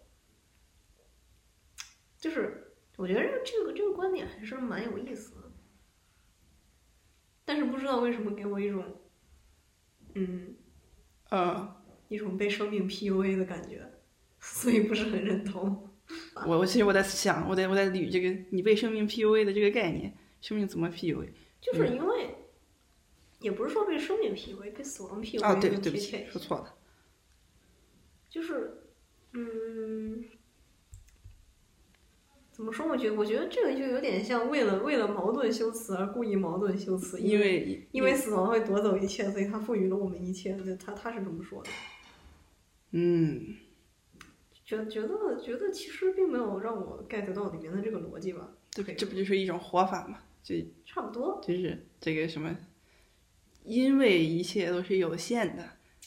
[2.18, 5.52] 就是我觉得这个这个观点还是蛮有意思的，
[7.44, 8.84] 但是不知道为什么给我一种
[10.14, 10.56] 嗯。
[11.30, 13.90] 呃，一种被生命 PUA 的感觉，
[14.38, 15.88] 所以不是很认同。
[16.46, 21.30] 我我其实我在想，我在我在捋这个你被生命 PUA 的这个概念，生命怎么 PUA？
[21.62, 22.34] 就是因为，
[23.38, 26.74] 也不是说被生命 PUA，被死亡 PUA 啊，对对不起说错了。
[28.28, 28.82] 就是，
[29.32, 30.24] 嗯，
[32.50, 32.88] 怎么说？
[32.88, 40.56] 我觉得，我觉得这个就有点像为了为了矛盾修辞而故意矛盾修辞，因为为因为死亡会夺走一切，所以他赋予了我们一切。
[40.56, 41.70] 就他他是这么说的。
[42.90, 43.56] 嗯，
[44.64, 50.18] 觉觉得觉得其实并没有让我 get 到里面的这个逻辑吧，对这不就是一种活法嘛？
[50.42, 51.40] 就差不多。
[51.42, 52.54] 就是这个什么，
[53.64, 55.62] 因为一切都是有限的，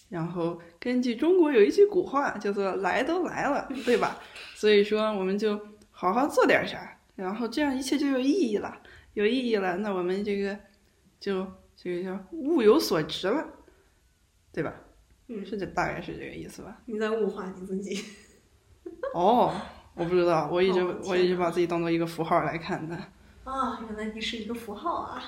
[0.10, 4.20] 然后根据中国有一句古话叫做“来都来了 ”，对吧？
[4.56, 5.60] 所以说我们就
[5.92, 8.82] 好好做点啥，然后这样一切就有意义了，
[9.14, 10.58] 有意义了，那我们这个
[11.20, 11.46] 就
[11.76, 13.48] 这个叫物有所值了，
[14.52, 14.74] 对吧？
[15.28, 16.84] 嗯是这大概是这个意思吧？
[16.86, 18.04] 你在物化你自己。
[19.14, 19.52] 哦，
[19.96, 22.96] 我不知道，我一直、哦我一直把自己当做一个符号来看的。
[23.46, 25.22] 啊，原来你是一个符号啊！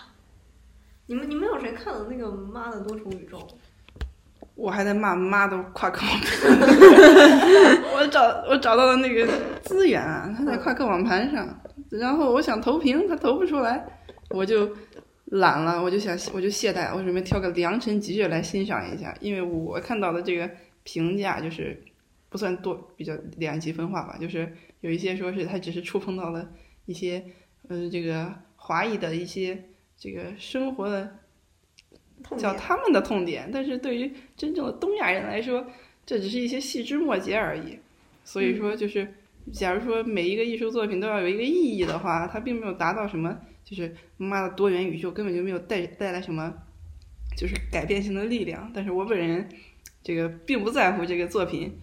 [1.05, 3.37] 你们你们有谁看了那个《妈的多重宇宙》？
[4.55, 9.27] 我还在骂妈的夸克网盘， 我找我找到了那个
[9.61, 11.47] 资源啊，它在夸克网盘上，
[11.91, 13.85] 然后我想投屏，它投不出来，
[14.31, 14.67] 我就
[15.25, 20.49] 懒了，我就想我就懈怠，我准备挑个良辰吉日来欣赏一下，因为我看到的这个
[20.81, 21.83] 评价就是
[22.29, 24.51] 不算多，比较两极分化吧，就是
[24.81, 26.49] 有一些说是它只是触碰到了
[26.87, 27.23] 一些
[27.67, 29.63] 呃这个华裔的一些
[29.97, 31.19] 这个生活的
[32.37, 35.65] 叫他们的痛点，但是对于真正的东亚人来说，
[36.05, 37.79] 这只是一些细枝末节而已。
[38.23, 39.13] 所以说，就是
[39.53, 46.53] 假如说每一个艺术作品都要有一个意义的话，它并没有达到什么，就是妈的多元宇宙根本就没有带带来什么，
[47.37, 48.69] 就是改变性的力量。
[48.73, 49.47] 但是我本人
[50.03, 51.79] 这个并不在乎这个作品，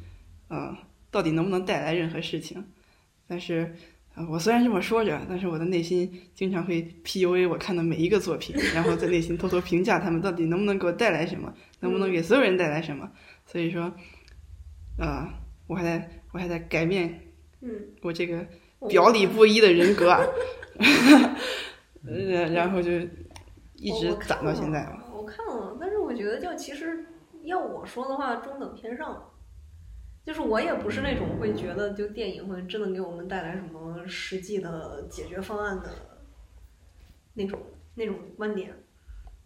[0.51, 0.77] 嗯、
[1.11, 2.67] 到底能不能带来任何事情。
[3.27, 3.75] 但是，
[4.17, 13.11] 呃我虽然这么说着，但是我的内心经常会 PUA 我看的每一个作品，然后在内心偷偷评价他们到底能不能给我带来什么，能不能给所有人带来什么。
[13.45, 13.93] 所以说，
[14.99, 15.27] 呃，
[15.67, 17.21] 我还在我还在改变
[17.61, 17.71] 嗯，
[18.03, 18.47] 我这个
[18.89, 20.21] 表里不一的人格啊，
[22.07, 22.93] 呃，然后就
[23.75, 24.87] 一直攒到现在。
[25.13, 27.05] 我看了，但是我觉得就其实
[27.43, 29.31] 要我说的话，中等偏上。
[30.25, 35.91] 就是我也不是那种会觉得就电影会真的给我们带来什么实际的解决方案的
[37.35, 37.61] 那种
[37.95, 38.75] 那种观点。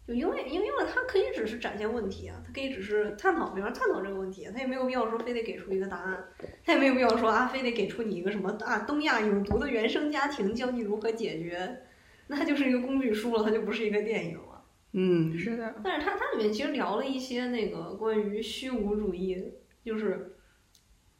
[0.07, 6.23] 就因为因为因为它可以只是展现问题啊，它可以只是探讨，比方探讨这个问题，它也没有必要说非得给出一个答案，
[6.65, 11.81] 它也没有必要说啊非得给出你一个什么啊东亚有毒的原生家庭教你如何解决，
[12.25, 14.63] 那就是一个工具书了，它就不是一个电影了。
[14.93, 20.38] 嗯，是的，但是它它里面其实聊了一些那个关于虚无主义，就是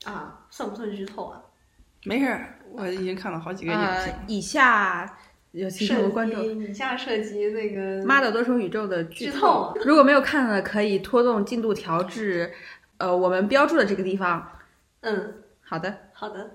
[0.05, 1.41] 啊算不算剧透啊？
[2.05, 5.17] 没事儿，我已经看了好几个影呃评。，以下
[5.51, 6.43] 有请各位观众。
[6.45, 12.53] 以下涉及那个妈的多重宇宙的剧剧透如果没有看的，可以拖动进度条至
[12.97, 14.51] 呃我们标注的这个地方。
[15.01, 15.35] 嗯。
[15.61, 16.49] 好的，好的，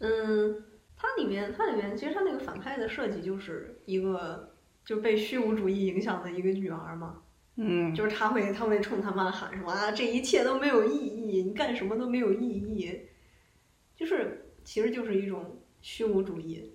[0.00, 0.64] 嗯，
[0.96, 4.52] 它里面它里面其实它那个反派的设计就是一个
[4.84, 7.18] 就被虚无主义影响的一个女儿嘛，
[7.56, 12.90] 嗯，就是他会他会冲他妈喊什么啊，这一切都没有意义，你干什么都没有意义，
[13.96, 16.72] 就是其实就是一种虚无主义，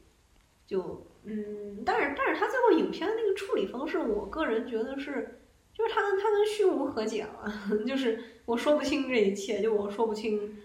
[0.65, 5.33] 就嗯，但是但是他最后影片的那个处理方式，我个人觉得是。
[5.77, 7.53] 就是他跟他跟虚无和解了，
[7.85, 10.57] 就是我说不清这一切，就我说不清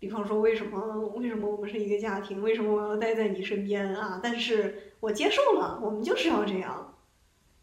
[0.00, 4.18] 比方说为什么为什么我们是一个家庭，为什么我要待在你身边啊？
[4.20, 6.95] 但是我接受了，我们就是要这样。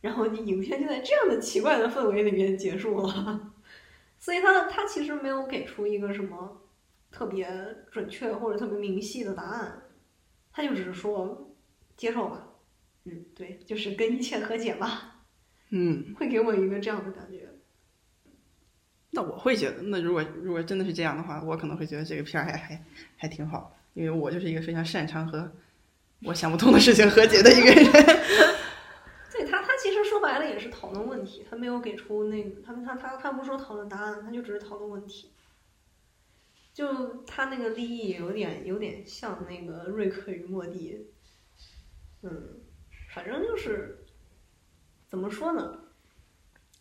[0.04, 3.54] 然后你影片就在这样的奇怪的氛围里面结束了，
[4.20, 6.62] 所以他他其实没有给出一个什么
[7.10, 7.48] 特别
[7.90, 9.84] 准确或者特别明细的答案，
[10.52, 11.56] 他就只是说
[11.96, 12.50] 接受吧，
[13.06, 15.22] 嗯，对，就是跟一切和解吧，
[15.70, 17.48] 嗯， 会给我一个这样的感觉。
[19.12, 22.84] 那我会觉得，那如果如果真的是这样的话，我可能会觉得这个片儿还还
[23.16, 25.50] 还挺好，因为我就是一个非常擅长和
[26.26, 27.86] 我想不通的事情和解的一个人。
[30.24, 35.34] 说白了也是讨论问题，他没有给出那个，他他他他不说讨论答案，他就只是讨论问题。
[36.74, 41.08] 就他那个利益有点有点像那个瑞克与莫蒂，
[42.22, 42.62] 嗯，
[43.14, 44.06] 反正就是
[45.10, 45.78] 怎么说呢？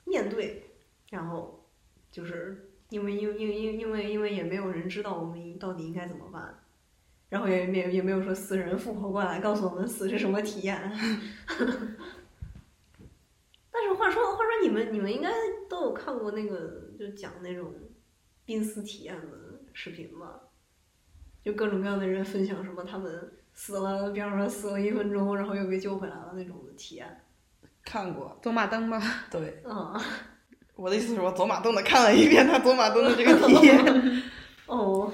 [0.05, 0.63] 面对，
[1.11, 1.69] 然后
[2.13, 6.63] 就是因为因为因因因为因为也没有人知道我们到底应该怎么办，
[7.29, 10.93] 然后也没有也没有说死人复活过来告诉我们死是什么体验。
[14.63, 15.31] 你们你们应该
[15.69, 17.75] 都有看过那个就讲那种
[18.45, 20.41] 濒死体验的视频吧？
[21.45, 27.21] 就各种各样的人分享什么他们死了，比方说死了一分钟，然后又被救回来了那种的体验。
[27.85, 29.03] 看过，走马灯吗？
[29.29, 30.01] 对，嗯，
[30.77, 34.23] 我的意思是我走马灯的看了一遍他走马灯的这个体验。
[34.67, 35.13] 哦，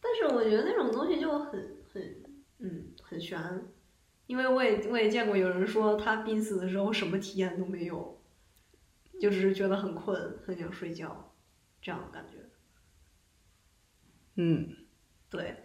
[0.00, 2.02] 但是我觉得那种东西就很很
[2.60, 3.38] 嗯很悬，
[4.32, 8.18] 因为我也我也见过有人说他濒死的时候什么体验都没有，
[9.20, 11.34] 就只是觉得很困，很想睡觉，
[11.82, 12.38] 这样的感觉。
[14.36, 14.74] 嗯，
[15.28, 15.64] 对，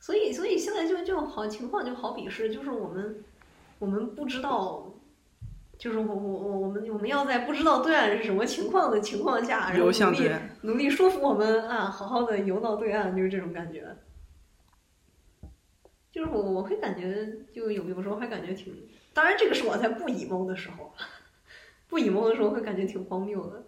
[0.00, 3.22] 所以所以现在就就好情况就好比是就是我们
[3.78, 4.90] 我们不知道，
[5.78, 10.30] 就是我我我我们我们要在不知道对岸是什么情况的情况下，然后努力
[10.62, 13.94] 努力说服我们啊，好好的游到对岸，就是这种感觉。
[16.14, 20.94] 就是我我会感觉就有有时候还感觉挺，当然这个是我在不 emo 的时候，
[21.88, 23.66] 不 emo 的时候会感觉挺荒谬的，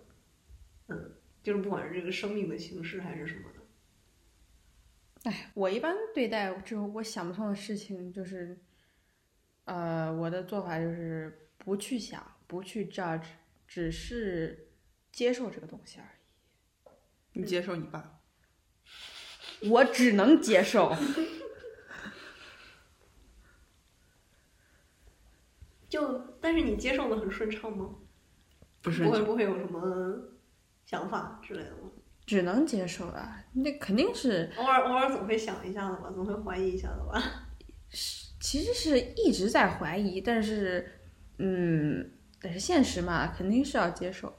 [0.86, 5.28] 嗯，就是不管是这个生命的形式还是什么的。
[5.28, 8.56] 哎，我一般对待这种我想不通的事情，就是，
[9.64, 13.26] 呃，我的做法就是不去想，不去 judge，
[13.66, 14.68] 只是
[15.10, 18.20] 接受这个东西而已你接受你爸。
[19.68, 20.94] 我只能接受。
[25.88, 27.90] 就但是你接受的很顺畅吗？
[28.82, 30.18] 不是不会不会有什么
[30.84, 31.90] 想法之类的吗？
[32.26, 37.20] 只能接受啊，那肯定是，偶尔偶尔总会想一下的吧，总会怀疑一下的吧。
[37.90, 40.86] 是 其实是一直在怀疑，但是，
[41.38, 44.32] 嗯，但是现实嘛，肯定是要接受，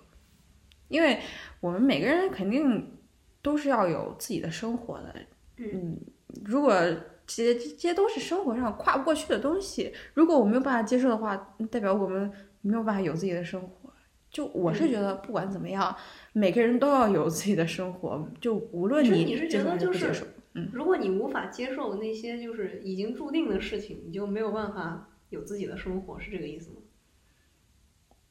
[0.88, 1.20] 因为
[1.60, 2.98] 我们每个人肯定
[3.42, 5.16] 都是要有自己的生活的，
[5.58, 6.00] 嗯，
[6.46, 6.74] 如果
[7.28, 11.36] 这些这些都是生活上跨不过去的东西，如果我没有办法接受的话，
[11.70, 13.94] 代表我们没有办法有自己的生活。
[14.32, 15.96] 就我是觉得，不管怎么样，
[16.34, 20.12] 每个人都要有自己的生活，就无论是你你是觉得就是。
[20.74, 26.78] 如果你无法接受那些就是已经注定的事情，你就没有办法有自己的生活，是这个意思吗？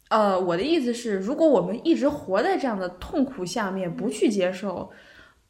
[0.09, 4.91] 呃，我的意思是，如果我们一直活在这样的痛苦下面，不去接受，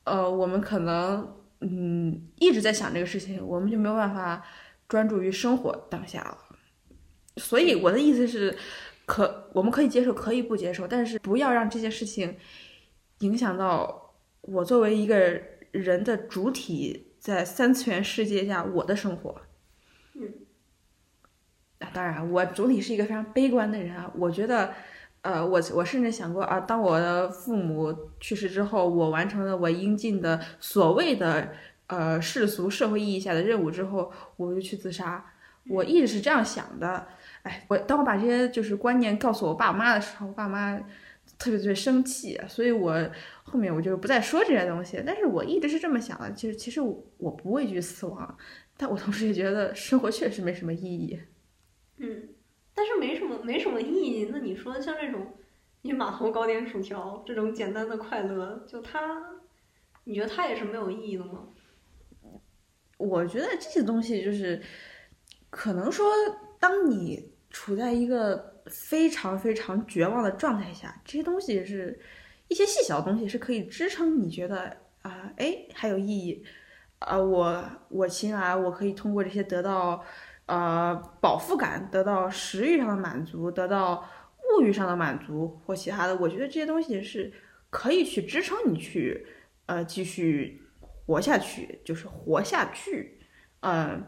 [0.04, 1.26] 呃，我们可能
[1.60, 4.44] 嗯一直在想这个事情，我们就没有办法
[4.88, 6.38] 专注于生活当下了。
[7.36, 8.56] 所以我的意思是，
[9.04, 12.36] 可我们可以接受，可以不接受，但是不要让这件事情
[13.20, 15.40] 影响到我作为一个
[15.72, 19.42] 人的主体在三次元世界下我的生活。
[20.14, 20.32] 嗯。
[21.78, 24.10] 啊，当然，我总体是一个非常悲观的人啊。
[24.16, 24.72] 我觉得，
[25.26, 31.52] 呃，我我甚至想过啊，当我的父母去世之后，我完成了我应尽的所谓的
[31.88, 35.32] 呃世俗社会意义下的任务之后，我就去自杀。
[35.68, 37.08] 我一直是这样想的。
[37.42, 40.78] 哎，我当我把这些就是观念告诉我爸妈的时候，我爸妈
[41.38, 42.94] 特别特别生气，所以我
[43.42, 45.02] 后面我就不再说这些东西。
[45.04, 48.38] 但是我一直是这么想的，其实其实我我不畏惧死亡，
[48.76, 51.18] 但我同时也觉得生活确实没什么意义。
[51.98, 52.28] 嗯，
[52.76, 54.28] 但是没什么没什么意义。
[54.30, 55.34] 那你说像这种，
[55.80, 59.40] 你码头糕点薯条这种简单的快乐，就它，
[60.04, 61.48] 你觉得它也是没有意义的吗？
[62.98, 64.62] 我觉得这些东西就是，
[65.50, 66.06] 可能说，
[66.58, 71.98] 当你处在一个非常非常绝望的状态下，这些东西是
[72.48, 76.44] 一些细小的东西，是可以支撑你觉得啊，哎，还有意义，
[76.98, 80.02] 啊，我我起码我可以通过这些得到
[80.46, 84.08] 呃饱腹感，得到食欲上的满足，得到
[84.58, 87.32] 物欲上的满足或其他的，我觉得这些东西是
[87.70, 89.26] 可以去支撑你去
[89.66, 93.20] 呃继续活下去，就是活下去，
[93.60, 94.00] 呃，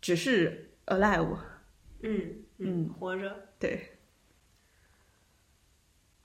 [0.00, 1.36] 只是 alive，
[2.02, 3.48] 嗯嗯活着。
[3.58, 3.98] 对，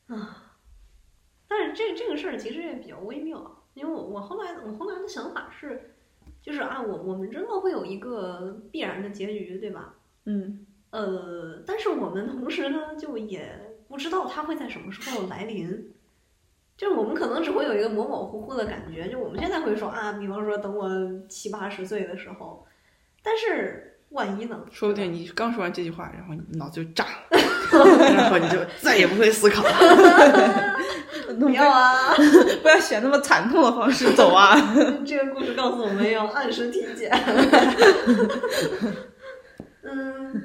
[0.08, 0.56] 啊
[1.48, 5.97] 但是这这个事儿其实也比较微妙，因为我我后来我后来的想法是，
[6.48, 9.96] 就是啊，我我们真的会有一个必然的结局，对吧？
[10.24, 15.92] 嗯呃，但是我们同时呢，就也不知道它会在什么时候来临。
[16.78, 20.90] 就是我们可能只会有一个模模糊糊的感觉，就我们现在会说啊，比方说等我
[21.28, 22.66] 七八十岁的时候，
[23.22, 24.66] 但是万一呢？
[24.72, 27.37] 说不定你刚说完这句话，然后你脑子就炸了，
[27.72, 29.64] 然后你就再也不会思考。
[31.40, 32.16] 不要啊！
[32.64, 34.56] 不要选那么惨痛的方式走啊！
[35.06, 37.12] 这个故事告诉我们要按时体检。
[39.84, 40.42] 嗯，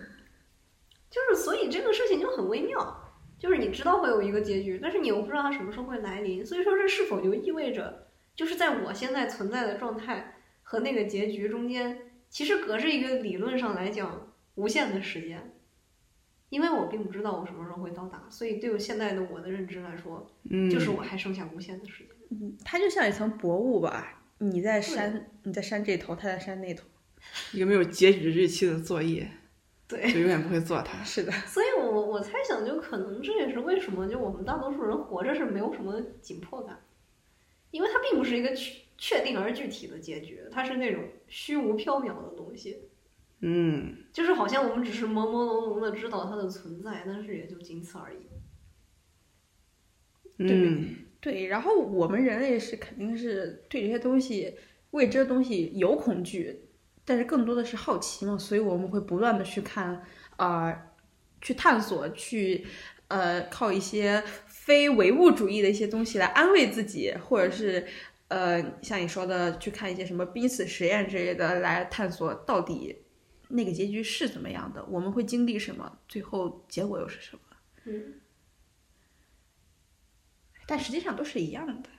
[1.08, 6.44] 就是所以这个事情就很微妙，就是你知道会有一个结局，但是你又不知道它什么时候会来临。
[6.44, 11.96] 所以说，这是否就意味着，就是在我现在存在的状态和那个结局中间，
[12.28, 15.54] 其实隔着一个理论上来讲无限的时间。
[16.52, 22.56] 因为我并不知道我什么时候会到达，所以对我现在的我的认知来说，嗯，就是我还剩下无限的时间。
[22.62, 26.84] 它就像一层薄雾吧，你在山，你在山这头，他在山那头。
[27.54, 29.26] 一个没有截止日期的作业，
[29.88, 31.00] 对，就永远不会做它。
[31.02, 36.78] 是的，所以我我猜想，就可能这也是为什么就我们大多数人活着是没有什么紧迫感，
[37.70, 42.76] 因为它并不是一个确确定而具体的结局，它是那种虚无缥缈的东西，
[43.44, 48.18] 嗯，就是好像我们只是朦朦胧胧的知道它的存在，但是也就仅此而已。
[50.38, 51.46] 嗯，对。
[51.46, 54.54] 然后我们人类是肯定是对这些东西
[54.92, 56.68] 未知的东西有恐惧，
[57.04, 60.00] 但是更多的是好奇嘛，所以我们会不断的去看，
[60.36, 60.72] 呃，
[61.40, 62.64] 去探索，去
[63.08, 67.84] 呃靠一些非唯物主义的一些东西来安慰自己，或者是
[68.28, 72.96] 呃像你说的去看一些什么濒死实验之类的来探索到底
[73.52, 77.42] 那个结局是怎么样的，我们会经历什么，最后结果又是什么。
[77.84, 78.14] 嗯，
[80.66, 81.90] 但实际上都是一样的。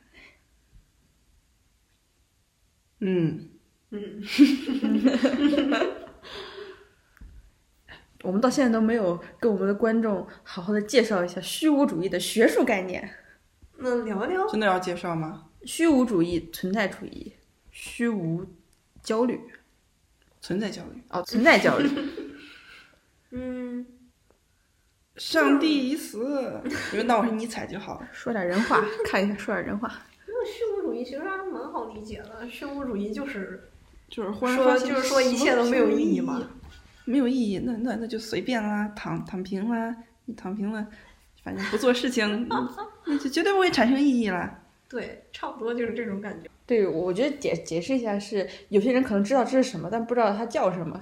[2.99, 3.49] 嗯，
[3.91, 4.23] 嗯，
[8.23, 13.17] 我们到现在都没有跟我们的观众好好的介绍一下虚无主义的学术概念。
[13.77, 15.49] 那聊聊真的要介绍吗？
[15.65, 17.33] 虚无主义、存在主义、
[17.71, 18.45] 虚无
[19.01, 19.39] 焦虑
[20.43, 21.01] 存在焦虑。
[21.09, 21.89] 哦，存在焦虑。
[23.31, 23.85] 嗯，
[25.15, 28.07] 上帝已死，你们当我是尼采就好了。
[28.11, 29.87] 说点人话，看一下说点人话。
[30.27, 33.71] 那虚无主义其实还蛮好理解的，虚无主义就是
[34.09, 36.45] 就是忽然说发现就是说一切都没有意义嘛。
[37.05, 40.85] 没有意义，那那那就随便啦，躺躺平啦，你躺平了，
[41.41, 42.47] 反正不做事情，
[43.05, 44.59] 那就绝对不会产生意义啦。
[44.89, 46.49] 对，差不多就是这种感觉。
[46.65, 51.01] 对，我觉得解解释一下是，有些人可能知道这是什么，但不知道它叫什么。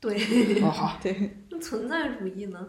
[0.00, 0.16] 对，
[0.62, 2.66] 哦好， 对，那存在主义呢？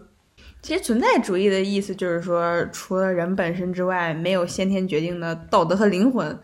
[0.62, 6.40] 其实存在主义的意思就是说，除了人本身之外，没有先天决定的道德和灵魂。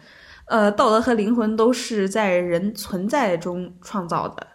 [0.48, 4.48] 呃，道德和灵魂都是在人存在中创造的。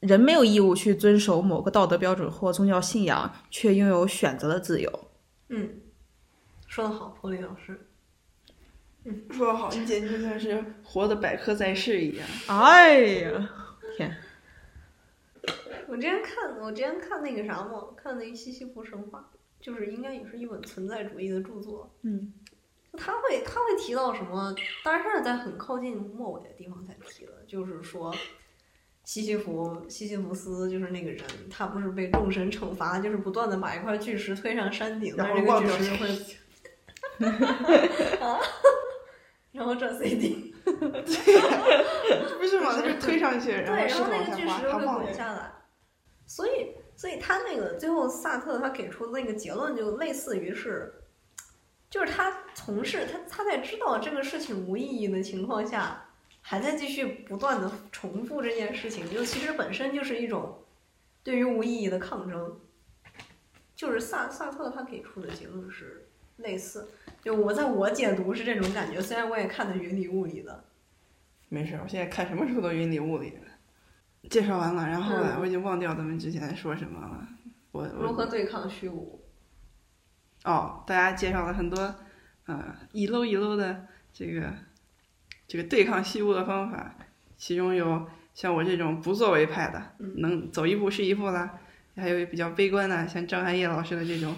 [0.00, 5.08] 人没有义务去遵守某个道德标准或宗教信仰，却拥有选择的自由。
[5.48, 5.68] 嗯，
[6.66, 7.78] 说得好，柏林老师。
[9.30, 12.26] 说得好，你简直就像是活的百科在世一样。
[12.48, 13.50] 哎呀，
[13.96, 14.16] 天！
[15.86, 19.30] 我之前看，我之前看那个啥嘛，看那个西西弗神话，
[19.60, 21.94] 就是应该也是一本存在主义的著作。
[22.02, 22.32] 嗯，
[22.96, 24.54] 他会他会提到什么？
[24.82, 28.14] 当然他是在很靠近末尾的地方才提的，就是说
[29.04, 36.08] 西西弗西西弗斯就是那个人，他不是被众神惩罚，就是不断的把一块巨石推上山顶，但是这个巨石会
[38.18, 38.40] 啊，
[39.54, 42.72] 然后转 CD，不是吗？
[42.74, 45.04] 他被推上去，对，然后那往下滑，个巨石会他忘了。
[45.04, 45.52] 滚下来，
[46.26, 50.92] 所以所以他那个最后萨特他给出的那个结论就类似于是，
[51.88, 56.04] 就是他从事他他在知道这个事情无意义的情况下，
[56.42, 60.64] 还在继续不断的重复这件事情，就其实本身就是一种
[61.22, 62.60] 对于无意义的抗争。
[63.76, 66.03] 就是萨萨特他给出的结论是
[66.36, 66.88] 类似，
[67.22, 70.64] 就我在我解读是这种感觉，虽然我也看的云里雾里的。
[71.48, 73.38] 没事，我现在看什么书都云里雾里的。
[74.30, 77.28] 介绍完了，然后呢嗯我已经忘掉咱们之前说什么了。
[77.72, 79.20] 我如何对抗虚无？
[80.44, 81.94] 哦，大家介绍了很多，
[82.46, 84.52] 呃，一搂一搂的这个
[85.46, 86.96] 这个对抗虚无的方法，
[87.36, 91.58] 其中有像我这种不作为派的，嗯能走一步是一步啦，
[91.94, 94.34] 还有比较悲观的，像张涵叶老师的这种，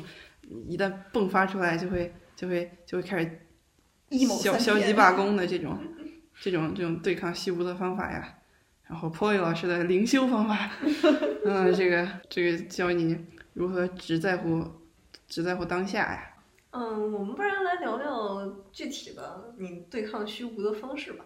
[0.67, 3.41] 一旦迸发出来就会就会就会开始
[4.41, 5.79] 消消极罢工的这种
[6.41, 8.39] 这种这种对抗虚无的方法呀，
[8.85, 10.71] 然后 Polly 老师的灵修方法，
[11.45, 13.17] 嗯，这个这个教你
[13.55, 14.65] 如何只在乎
[15.27, 16.35] 只在乎当下呀。
[16.71, 21.25] 嗯，我们不然来聊聊具体的你对抗虚无的方式吧。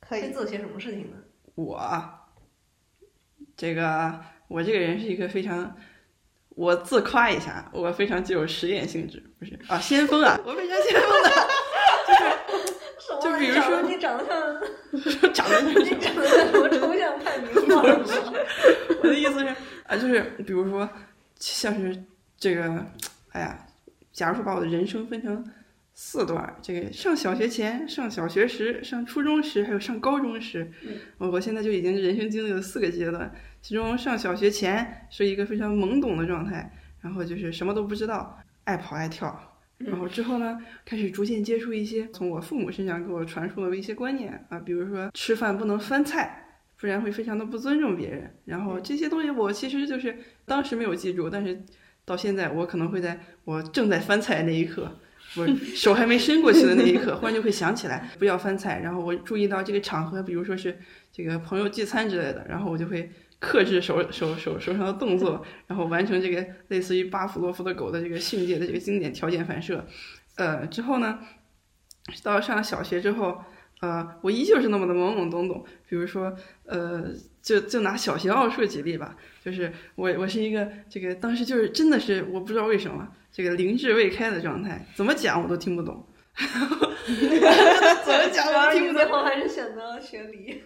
[0.00, 0.22] 可以。
[0.22, 1.16] 会做些什么事情呢？
[1.54, 1.80] 我
[3.56, 5.76] 这个我这个人是一个非常，
[6.58, 11.30] 我自夸一下，我非常具有实验性质，不是啊， 先锋啊，我非常先锋的，
[13.22, 18.04] 就是就比如说你长得像就 是长得就是你长得像什么抽象派名画吗？
[19.00, 19.46] 我的意思是
[19.86, 20.88] 啊，就是比如说
[21.38, 21.96] 像是
[22.36, 22.84] 这个，
[23.30, 23.64] 哎呀，
[24.12, 25.48] 假如说把我的人生分成
[25.94, 30.68] 四段儿，这个上小学前、上小学时、上初中时，还有上高中时，
[31.18, 33.32] 我我现在就已经人生经历了四个阶段。
[33.60, 39.54] 其中上小学前是一个非常懵懂的状态，然后就是什么都不知道，爱跑爱跳。
[39.78, 46.44] 然后之后呢，开始逐渐接触一些从我父母身上给我传输的一些观念啊，比如说吃饭不能翻菜，
[46.76, 48.28] 不然会非常的不尊重别人。
[48.44, 51.62] 然后这些东西我其实就是当时没有记住，但是
[52.04, 54.98] 到现在我可能会在我正在翻菜那一刻，
[55.36, 55.46] 我
[55.76, 58.80] 手还没伸过去的那一刻，忽然就会想起来不要翻菜。
[58.82, 60.76] 然后我注意到这个场合，比如说是
[61.12, 63.08] 这个朋友聚餐之类的，然后我就会
[63.40, 69.86] 克制手手手手上的动作，然后完成这个类似于巴甫洛夫的狗的这个训诫的这个经典条件反射。
[70.36, 71.18] 呃，之后呢，
[72.22, 73.42] 到上小学之后，
[73.80, 75.64] 呃，我依旧是那么的懵懵懂懂。
[75.88, 76.34] 比如说，
[76.64, 77.04] 呃，
[77.40, 89.02] 就就拿小学奥数举例吧，就是我我是一个这个当时就是真的是我不知道为什么这个灵智未开的状态，怎么讲我都听不懂， 怎么讲我都听不懂。
[89.02, 90.62] 最后还是选择了学理，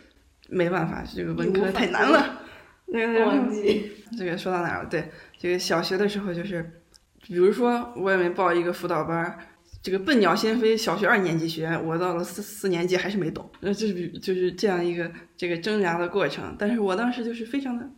[0.48, 2.40] 没办法，这个文科太难了。
[2.92, 3.92] 那个忘记。
[4.16, 4.88] 这个说到哪儿了？
[4.88, 6.82] 对，这个小学的时候就是，
[7.22, 9.38] 比如说我也没报一个辅导班儿，
[9.82, 16.54] 这个笨鸟先飞，小学二年级学，我到了四四年级还是没懂，那，就是比就是这样一个这个挣扎的过程。
[16.58, 17.88] 但是我当时就是非常的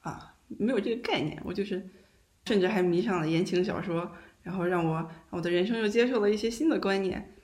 [0.00, 1.84] 啊，没有这个概念，我就是
[2.46, 4.12] 甚至还迷上了言情小说，
[4.44, 7.34] 然后让我我的人生又接受了一些新的观念，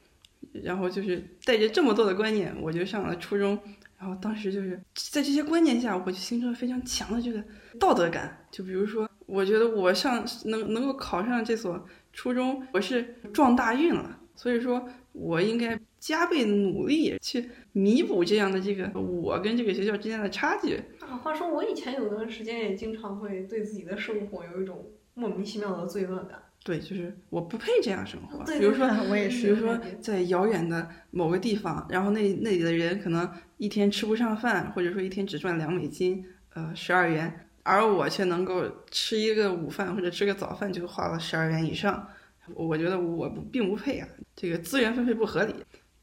[0.63, 3.59] 然后就是带着这么多的观念，我就上了初中。
[4.01, 7.45] 然后当时就是在这些观念下，我就形成了非常强的这个
[7.79, 8.35] 道德感。
[8.51, 20.77] 就比如说，我觉得我上能能够考上这所初中，我是撞大运了，所以说我应该加倍努力去弥补这样的这个我跟这个学校之间的差距。
[21.01, 26.41] 啊，话说我以前有段时间也经常会对自己的生活有一种莫名其妙的罪恶感。
[26.63, 28.45] 对，就是我不配这样生活。
[28.45, 42.07] 比如说，我也是比如说在遥远的某个地方，然后那那里的人可能一天吃不上饭，或者说一天只赚两美金，呃，十二元，而我却能够吃一个午饭或者吃个早饭就花了十二元以上，
[42.55, 44.07] 我觉得我不并不配啊，
[44.37, 45.55] 这个资源分配不合理。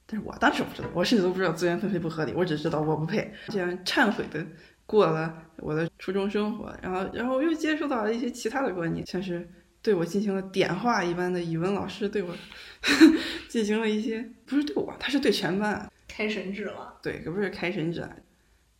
[0.07, 4.43] 但是我当时不知道，我甚至都不知道资源分配不合理，我只知道我不配，这样忏悔的
[4.87, 9.47] 过了我的初中生活，然后然后又接触到了一些其他的观念，像是。
[9.87, 12.35] 对我进行了点化一般的语文老师对我
[13.47, 18.05] 进行了一些，不是对我，他是对全班，开神智了，对，可不是开神智，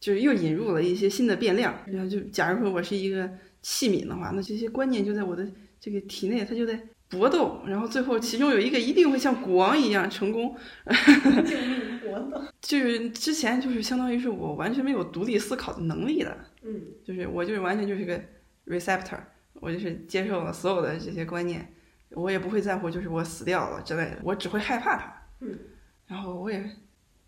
[0.01, 1.73] 就是又引入了一些新的变量。
[1.85, 3.29] 然后就假如说我是一个
[3.61, 5.49] 器皿的话，那这些观念就在我的
[5.79, 6.77] 这个体内，它就在
[7.07, 10.53] 搏斗，然后最后其中有一个一定会像国王一样成功。
[10.85, 12.43] 救命搏斗。
[12.61, 18.21] 就是之前就是相当于是我完全没有独立思考的能力的，嗯，就是我就是完全就是个
[18.67, 19.19] receptor。
[19.59, 21.67] 我就是接受了所有的这些观念，
[22.11, 25.13] 我也不会在乎，就是我死掉了之类的，我只会害怕它。
[25.39, 25.57] 嗯，
[26.05, 26.63] 然后我也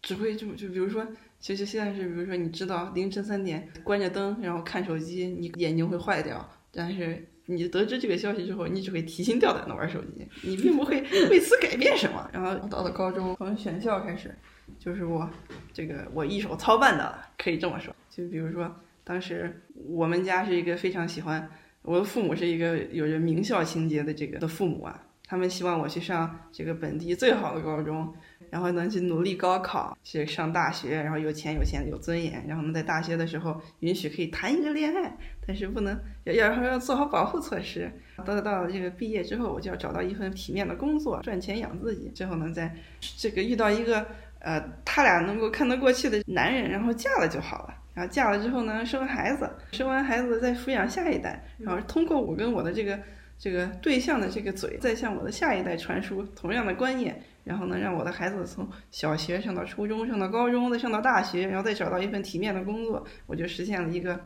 [0.02, 1.06] 只会就就比如说，
[1.40, 6.50] 其实现在是比如说，你知道凌晨三点关着灯，然后看手机，你眼睛会坏掉。
[6.72, 12.30] 但是你得知这个消息之后，你只会提心吊胆的玩手机，你并不会 为此改变什么。
[12.32, 14.34] 然后到了高中，从选校开始，
[14.78, 15.28] 就是我
[15.74, 17.96] 这个我一手操办的了，可以这么说。
[18.10, 18.74] 就比如说，
[19.04, 21.50] 当时我们家是一个非常喜欢。
[21.90, 28.14] 我的父母是一个有着名校情节的这个的父母啊，他们希望我去上这个本地最好的高中，
[28.52, 35.18] 然后能去努力高考，去上大学，然后有钱有钱有尊严，然后能在大学的时候允许可以谈一个恋爱，
[35.48, 37.92] 但是不能要要要做好保护措施。
[38.24, 42.72] 到到了这个毕业之后，我就要找到一份体面的工作，赚钱养自己，最后能在
[43.18, 44.06] 这个遇到一个
[44.42, 47.74] 呃他俩能够看得过去的男人，然后嫁了就好了。
[48.00, 52.98] 然后嫁了之后呢，生孩子，生完孩子再抚养下一代，然后通过我跟我的这个
[53.38, 64.18] 这个对象的这个嘴，再向我的下一代传输同样的观念，然后呢，让我的孩子从小学上到初中，上到高中，再上到大学，然后再找到一份体面的工作，我就实现了一个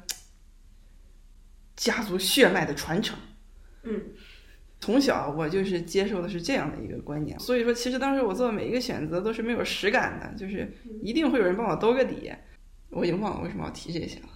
[1.75, 3.17] 家族血脉的传承。
[3.81, 3.99] 嗯，
[4.81, 10.71] 从小我就是接受的是这样的一个观念，所以说其实当时我做的每一个选择都是没有实感的，就是
[11.01, 12.31] 一定会有人帮我兜个底。
[12.93, 14.27] 我已经忘了为什么要提这些了。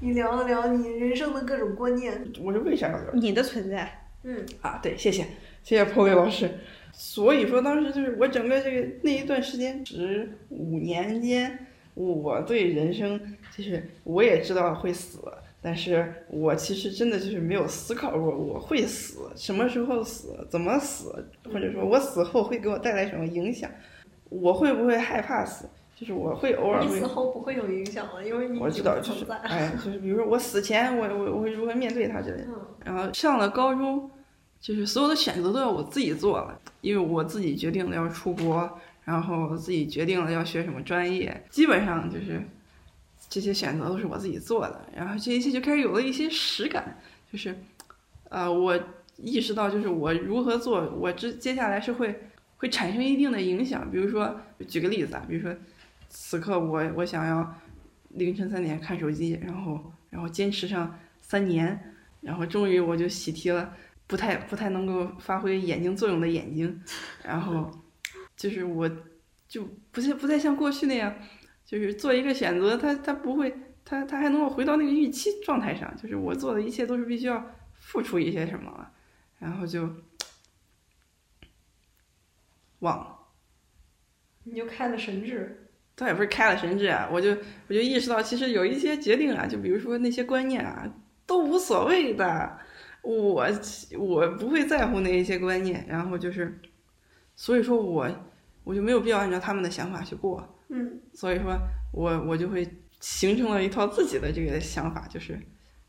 [0.00, 3.12] 你聊了聊你人生的各种观念，我是为啥要聊？
[3.14, 5.26] 你的存在，嗯，啊，对，谢谢，
[5.64, 6.48] 谢谢破伟老师。
[6.92, 13.20] 所以说，当时就是我整个这个那一段时间，十五年间，我对人生
[13.56, 15.20] 就是我也知道会死，
[15.60, 23.70] 但是我其实真的就是没有思考过我会死，什么时候死，怎么死，或者说我死后会给我带来什么影响，
[24.28, 25.68] 我会不会害怕死？
[25.98, 29.24] 就是我会偶尔会你死，后不会有影响了，因为你我知道，就是。
[29.42, 32.48] 哎，就是比如说我死前，我我我会如何面对他之类的。
[32.48, 34.08] 嗯然后上了高中，
[34.60, 42.40] 就是所有的选择都要我自己做了，因为我自己决定了要出国，然后自己决定了要学什么专业，基本上就是
[43.28, 44.80] 这些选择都是我自己做的。
[44.96, 46.96] 然后这一切就开始有了一些实感，
[47.30, 47.54] 就是
[48.30, 48.78] 呃，我
[49.16, 53.90] 意识到就是我如何做，我之接下来是会会产生一定的影响。
[53.90, 55.54] 比如说，举个例子啊，比如说
[56.08, 57.54] 此刻我我想要
[58.10, 61.94] 凌晨三点看手机，然后然后坚持上三年。
[62.20, 63.72] 然后终于我就喜提了
[64.08, 66.82] 不太不太能够发挥眼睛作用的眼睛，
[67.22, 67.70] 然后
[68.36, 68.90] 就是我
[69.46, 71.14] 就不再不再像过去那样，
[71.64, 78.90] 就是做一个选择，他他不会，他他还能够回到那个预期状态上，就是我做的一切都是必须要付出一些什么了，
[79.38, 79.88] 然后就
[82.80, 83.16] 忘了。
[84.42, 85.67] 你就开了神智，
[85.98, 87.30] 倒也不是开了神智啊，我就
[87.66, 90.88] 我就意识到，其实有一些决定啊，就比如说那些观念啊，
[91.26, 92.56] 都无所谓的，
[93.02, 93.48] 我
[93.98, 96.60] 我不会在乎那一些观念，然后就是，
[97.34, 98.08] 所以说我
[98.62, 101.58] 我就没有必要按照他们的想法去过，嗯，所以说
[101.92, 102.64] 我我就会
[103.00, 105.36] 形成了一套自己的这个想法，就是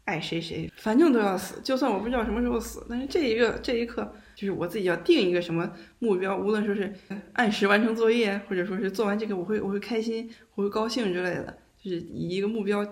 [0.09, 6.91] 爱谁谁，反正都要死，就算我不知道什么时候死，但是这一个这一刻，就是我自己要定一个什么目标，无论说是
[7.33, 12.83] 按时完成作业，或者说是做完这个我会我会开心，我会高兴之类的，就是以一个目标，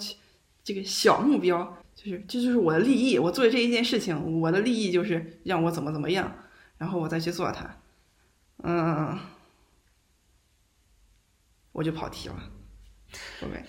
[0.63, 6.31] 这个小目标，就是这就是我的利益，我做的这一件事情，我的利益就是让我怎么怎么样，
[6.77, 7.81] 然后我再去做它，
[8.63, 9.17] 嗯，
[11.71, 12.35] 我就跑题了
[13.41, 13.63] ，，OK，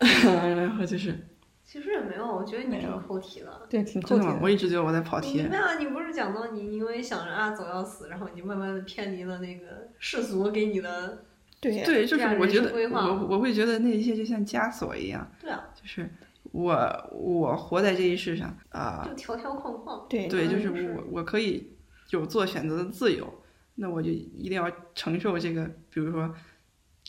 [0.56, 1.26] 然后就是
[1.70, 3.66] 其实也没有，我觉得你挺扣题的。
[3.68, 4.38] 对，挺真的吗？
[4.40, 5.54] 我一直觉得我在跑题你没。
[5.54, 5.76] 有啊？
[5.78, 11.24] 你不是讲到你因为想着啊走要死，然后你慢慢的偏离了那个世俗给你的，
[11.60, 16.08] 对对，就是我觉得我我会觉得那一切就像枷锁一样，对啊，就是
[16.52, 16.74] 我
[17.12, 20.06] 我活在这一世上啊、就条条框框。
[20.08, 21.76] 对对，就是是我我可以
[22.08, 23.30] 有做选择的自由，
[23.74, 26.34] 那我就一定要承受这个，比如说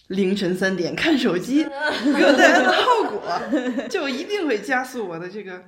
[0.10, 1.64] 凌晨三点看手机
[2.04, 5.64] 给我带来的后果，就一定会加速我的这个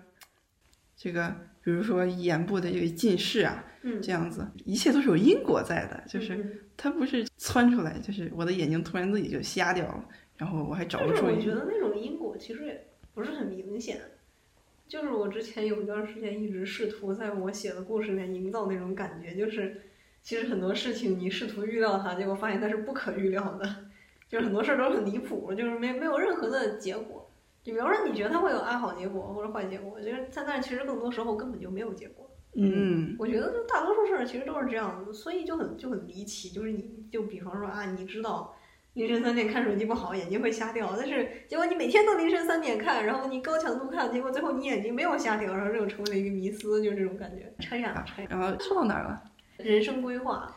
[0.96, 10.06] 这个，比如说眼部的这个近视啊，嗯，这样子，一切都是有因果在的，就是嗯它不是窜出来，就是我的眼睛突然自己就瞎掉了，
[10.38, 14.02] 然后我还找不出我觉得那种因果其实也不是很明显。
[14.88, 19.84] 就是我之前有一段时间一直试图在我写的故事里面营造那种感觉，就是
[20.22, 23.86] 其实很多事情你试图预料它，结果发现它是不可预料的，
[24.32, 27.30] 就是很多事儿都很离谱，就是没没有任何的结果。
[27.62, 32.28] 就比方说你觉得它会有啊好结果或者坏结果，就是但但是其实更多时候根本就没有结果。
[32.54, 36.50] 嗯我觉得就大多数事儿其实都是这样子，所以就很就很离奇。
[36.50, 38.56] 就是你就比方说啊，你知道
[38.94, 47.54] 凌晨三点看手机不好，眼睛会瞎掉，但是结果你每天都凌晨三点看，然后你高强度看，结果最后你眼睛没有瞎掉，然后这就成为了一个迷思，就是这种感觉。
[47.60, 49.22] 拆呀拆，然后说到哪儿了？
[49.58, 50.54] 人生规划，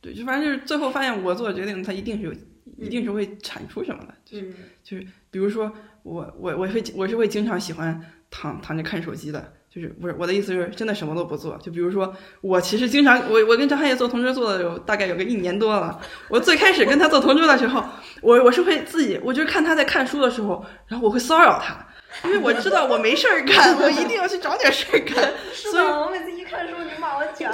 [0.00, 2.32] 对，就反正就是最后发现我做的决定，它一定是有，
[2.78, 4.14] 一定是会产出什么的。
[4.24, 4.52] 就是
[4.82, 8.00] 就是，比如说我我我会我是会经常喜欢
[8.30, 11.56] 躺躺着看手机的，就是不是我的意思是真的什么都不做。
[11.58, 16.00] 就比如说我其实经常我我跟张翰业做同桌做的有大概有个一年多了。
[16.28, 17.84] 我最开始跟他做同桌的时候，
[18.22, 21.86] 我我是会自己，我就是看他在看书的时候，然后我会骚扰他。
[22.24, 25.32] 因为我知道我没事儿干，我一定要去找点事儿干。
[25.52, 27.50] 是的，我每次一看书你骂我卷，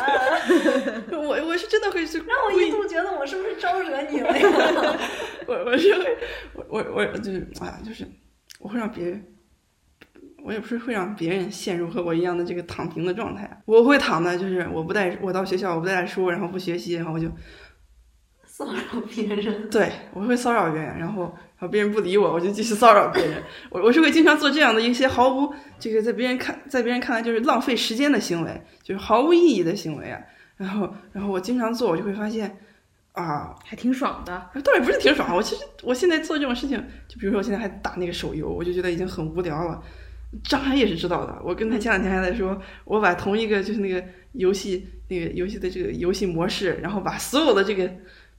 [1.13, 4.99] 我我是真的会去 让我一度觉得我是不是招惹你了呀？
[5.47, 6.19] 我我是会，
[6.55, 8.07] 我我我就是啊，就是
[8.59, 9.25] 我会让别人，
[10.43, 13.63] 我也不是会让别人陷入和我一样的这个躺平的状态。
[13.67, 17.29] 我会躺的，就是我不带我到学校我不带书，然后不学习，然后我就
[18.45, 23.43] 骚扰别人，对我会骚扰别人，然后然后别人不理我，我就继续骚扰别人。
[23.71, 30.21] 我我是会经常做这样的一些毫无这个在别人看在别人看来就是浪费时间的行为，就是毫无意义的行为啊。
[30.57, 32.59] 然后然后我经常做，我就会发现
[33.13, 34.51] 啊，还挺爽的。
[34.63, 36.77] 倒也不是挺爽，我其实我现在做这种事情，
[37.09, 39.83] 就比如说我现在还打那个手游，我就觉得已经很无聊了。
[40.45, 41.39] 张涵也是知道的。
[41.43, 47.91] 我跟他前两天还在说，我把同一个就是那个游戏那个游戏的这个游戏模式，然后把所有的这个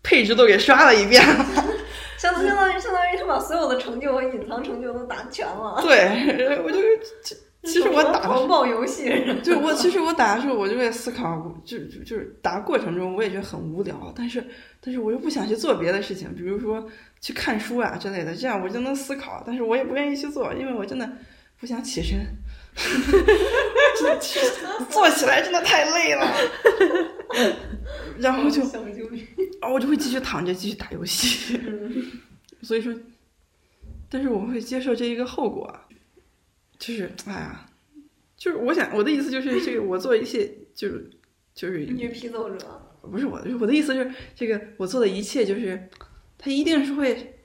[0.07, 1.21] 配置都给刷了一遍。
[2.17, 5.77] 相 当相当于相当于他把所有的成就和隐藏成就都打全了。
[5.81, 6.79] 对，我就
[7.63, 9.11] 其实我打的狂暴游戏，
[9.43, 14.41] 就我其实我打的时候，我就在思考，就就就是打过程中我也觉得很无聊，但是
[14.79, 16.87] 但是我又不想去做别的事情，比如说
[17.19, 21.09] 去看书啊之类的，这样我就能思考，但是我也不愿意去做，因为我真的
[21.59, 22.17] 不想起身，
[24.89, 26.33] 做起来真的太累了，
[28.19, 28.61] 然后就
[29.61, 31.59] 啊我就会继续躺着继续打游戏，
[32.61, 32.93] 所以说，
[34.09, 35.73] 但是我会接受这一个后果。
[36.79, 37.65] 就是哎呀，
[38.37, 41.09] 就是我想我的意思就是这个，我做一切就是
[41.55, 42.29] 就是女者，
[43.01, 45.89] 不是我我的意思是这个我做的一切就是，
[46.37, 47.39] 它一定是会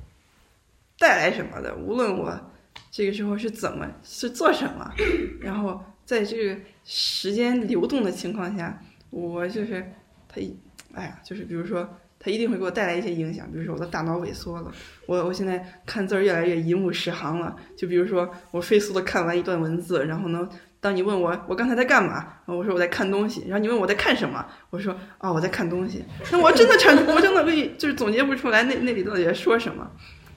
[0.99, 2.53] 带来什么的，无论我
[2.91, 4.93] 这个时候是怎么是做什么，
[5.41, 9.95] 然后在这个时间流动的情况下，我就是
[10.33, 10.57] 它一
[10.95, 11.89] 哎呀，就是比如说。
[12.25, 14.71] 它一定会给我带来一些影响，比如说我的大脑萎缩了，
[15.07, 17.57] 我我现在看字儿越来越一目十行了。
[17.77, 26.05] 就比如说我飞速的看完一段文字，然后呢，当你问我我刚才在干嘛，我说我在看东西，然后你问我在看什么，我说啊我在看东西。
[26.31, 29.91] 那我真的产，我真的可以就是总结不出来那那里到底在说什么，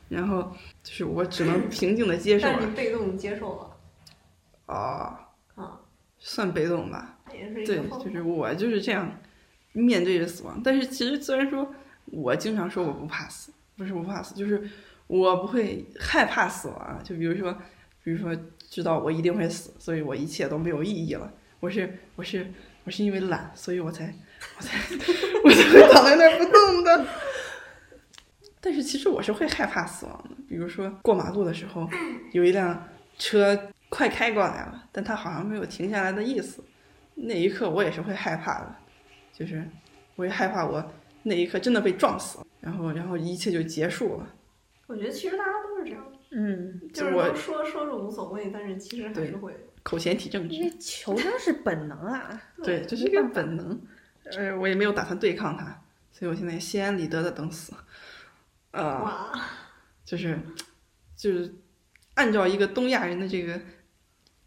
[0.10, 2.48] 然后就是我只能平静的接受。
[2.48, 3.70] 但是你被动接受了。
[4.74, 5.16] 哦。
[5.54, 5.80] 啊。
[6.18, 7.20] 算被动吧。
[7.32, 9.08] 也是对，就是我就是这样。
[9.76, 11.70] 面对着死亡，但是其实虽然说，
[12.06, 14.68] 我经常说我不怕死，不是不怕死，就是
[15.08, 17.02] 我不会害怕死亡。
[17.04, 17.54] 就比如说，
[18.04, 18.36] 比如说
[18.70, 21.32] 知道我一定会死，所以我一切都没有意义了。
[21.60, 22.50] 我是我是
[22.86, 24.14] 我是因为懒，所以我才
[24.58, 24.78] 我才
[25.44, 27.06] 我才会躺在那儿不动的。
[28.62, 30.36] 但是其实我是会害怕死亡的。
[30.48, 31.88] 比如说过马路的时候，
[32.32, 33.60] 有一辆车
[33.90, 36.64] 快开过来了，但它好像没有停下来的意思，
[37.16, 38.76] 那一刻我也是会害怕的。
[39.38, 39.68] 就是，
[40.16, 44.34] 我也害怕我那一刻真的被撞死了，然后，然后一切就结束了。
[44.88, 50.56] 我觉得其实大家都是这样，嗯，就是我说说是无所谓，但是其实还是会口嫌体正直。
[50.56, 53.82] 因为求生是本能啊， 对，这是一个本能。
[54.24, 55.84] 呃，我也没有打算对抗它，
[56.14, 57.74] 所以我现在心安理得的等死。
[58.72, 59.32] 呃，
[60.06, 60.40] 就是
[61.18, 61.54] 就是
[62.14, 63.60] 按照一个东亚人的这个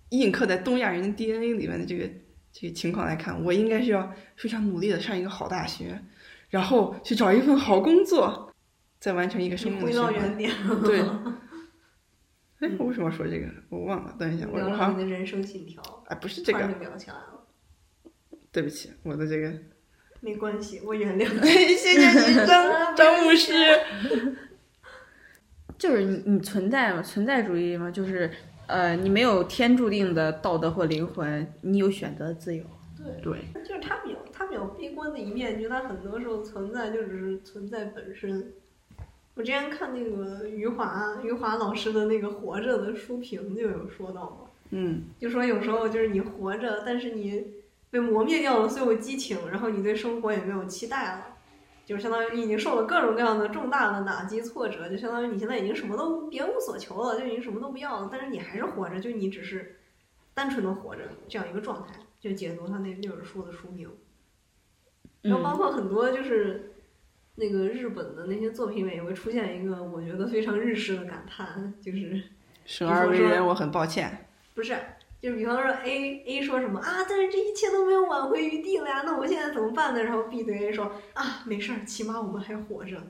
[0.09, 2.09] 印刻在东亚人的 DNA 里面的这个。
[2.61, 5.97] 这个情况来看，我应该是要非常努力的上一个好大学，
[6.51, 8.53] 然后去找一份好工作，
[8.99, 10.37] 再完成一个生命的循环。
[10.83, 11.01] 对。
[12.59, 13.47] 哎，我为什么说这个？
[13.69, 14.13] 我忘了。
[14.19, 14.99] 等一下，我我好像。
[14.99, 15.81] 你的人生信条。
[16.09, 16.69] 哎，不是这个。
[18.51, 19.53] 对不起，我的这个。
[20.21, 21.49] 没关系，我原谅你。
[21.77, 23.53] 谢谢你， 张张牧师。
[25.79, 27.01] 就是你，你存在嘛？
[27.01, 27.89] 存在主义嘛？
[27.89, 28.29] 就是。
[28.69, 32.63] 呃，你没有天注定的道德或灵魂，你有选择自由。
[32.97, 38.53] 对对，就是他比较他比较悲观的一面，就他很多时候存在就只是存在本身。
[39.35, 47.45] 我之前看那个余华余华老师的那个《活着》的书评就有说到嘛，嗯，就说有时候就是你活着，但是你
[47.89, 51.38] 被磨灭掉了所有激情，然后你对生活也没有期待了。
[51.89, 58.09] 就相当于你已经受了各种各样的重大的打击挫折，就相当于你现在已经什么都别无所求了，就已经什么都不要了。
[58.13, 59.81] 但是你还是活着，就你只是
[60.35, 61.95] 单纯的活着这样一个状态。
[62.21, 63.89] 就解读他那那本书的书名，
[65.23, 66.75] 然后包括很多就是
[67.37, 72.21] 那个日本的那些作品里也会出现一个我觉得非常日式的感叹，就是
[72.67, 74.27] 生而为人，我很抱歉。
[74.55, 74.77] 不是。
[75.21, 77.05] 就比方说，A A 说什么啊？
[77.09, 80.01] 但是这一切都没有挽回余地了呀，那我们现在怎么办呢？
[80.03, 83.03] 然后 B 对 A 说啊，没事儿，起码我们还活着。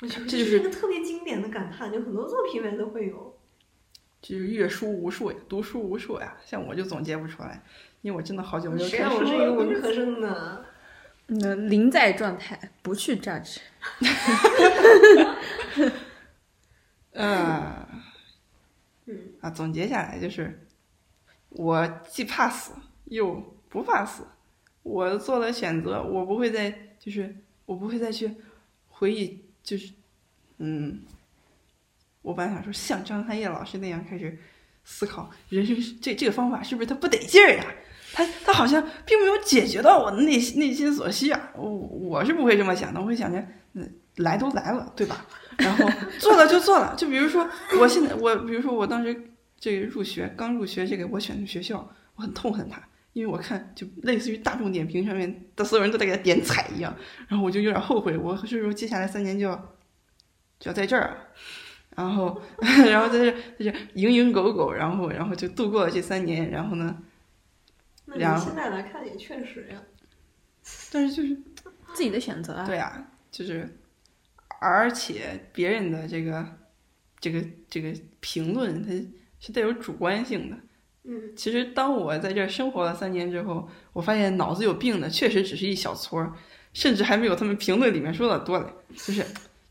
[0.00, 3.38] 我觉得这是一个特别经典的感叹，就很多作品里面都会有。
[4.22, 7.62] 就是阅书无数呀，读书无数呀，像我就总结不出来，
[8.00, 9.20] 因为我真的好久没有看书了。
[9.20, 10.64] 我是一个 文科生呢。
[11.28, 13.58] 嗯，临在状态，不去 judge。
[17.12, 17.82] 啊。
[19.50, 20.66] 总结下来就是，
[21.50, 22.72] 我既怕死
[23.04, 23.34] 又
[23.68, 24.24] 不怕死，
[24.82, 27.34] 我做了选择，我不会再就是
[27.64, 28.34] 我不会再去
[28.88, 29.92] 回忆，就是
[30.58, 31.02] 嗯，
[32.22, 34.38] 我本来想说像张翰叶老师那样开始
[34.84, 37.64] 思考人生，这这个方法是不是他不得劲儿呀？
[38.12, 41.50] 他他好像并没有解决到我内心内心所需啊！
[41.54, 43.44] 我我是不会这么想的，我会想着，
[43.74, 45.26] 嗯，来都来了，对吧？
[45.58, 45.84] 然后
[46.18, 47.46] 做了就做了，就比如说
[47.80, 52.82] 我现在我，比如说我当时这个入学刚入学这个我选的学校，我很痛恨它，
[53.12, 56.94] 因为我看就类似于大众点评上面的所有人都在给他点彩一样，
[57.28, 59.56] 然后我就有点后悔，我是不是接下来三年就要
[60.60, 61.16] 就要在这儿，
[61.96, 62.40] 然后
[62.86, 67.02] 然后在这在这蝇营狗苟，然后然后就度过了这三年，然后呢，
[68.04, 69.82] 那你然后现在来看也确实呀。
[70.92, 71.34] 但是就是
[71.94, 72.66] 自己的选择啊。
[72.66, 73.78] 对啊，就是
[74.60, 76.44] 而且别人的这个
[77.20, 78.90] 这个这个评论，它
[79.46, 80.56] 是带有主观性的。
[81.04, 86.32] 嗯，其实当我在这儿生活了三年之后，我发现脑子有病的确实只是一小撮儿，
[86.72, 88.66] 甚至还没有他们评论里面说的多嘞。
[88.92, 89.24] 就是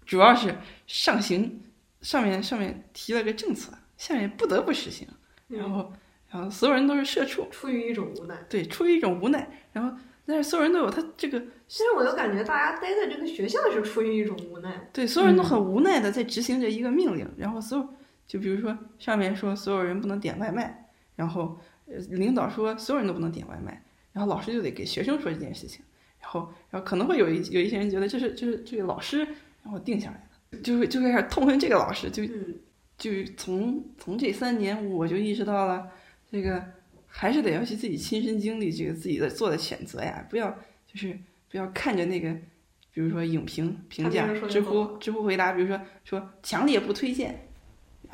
[0.06, 0.56] 主要是
[0.88, 1.62] 上行
[2.00, 5.06] 上面上面提了个政策，下面不得不实行，
[5.50, 5.92] 然后
[6.30, 8.38] 然后所有人都是社畜，出于一种无奈。
[8.50, 14.90] 对，出于一种无奈，然后但是所有人都有他这个其实我就感觉大家待在这个学校是出于一种无奈。
[14.94, 17.88] 对，所有人都很无奈的在执行着一个命令，然后所有
[18.28, 25.84] 就比如说上面说所有人不能点外卖，然后呃领导说所有人都不能点外卖，然后老师就得给学生说这件事情，
[26.20, 29.20] 然后然后可能会有一有一些人觉得这是这是这个老师
[29.64, 32.56] 然后定下来的，就会就会开始痛恨这个老师，就嗯，
[32.98, 35.88] 就从从这三年我就意识到了
[36.32, 36.64] 这个
[37.08, 40.50] 还是得要去自己亲身经历这个自己的做的选择呀，不要
[40.88, 41.18] 就是
[41.50, 42.36] 不要看着那个。
[42.92, 47.45] 比如说影评评价知乎知乎回答，比如说说强烈不推荐，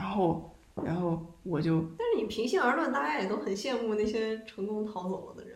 [0.02, 5.56] 然后然后我就但是你平心而论，大家也都很羡慕那些成功逃走了的人。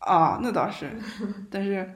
[0.00, 0.92] 啊，那倒是，
[1.50, 1.90] 但是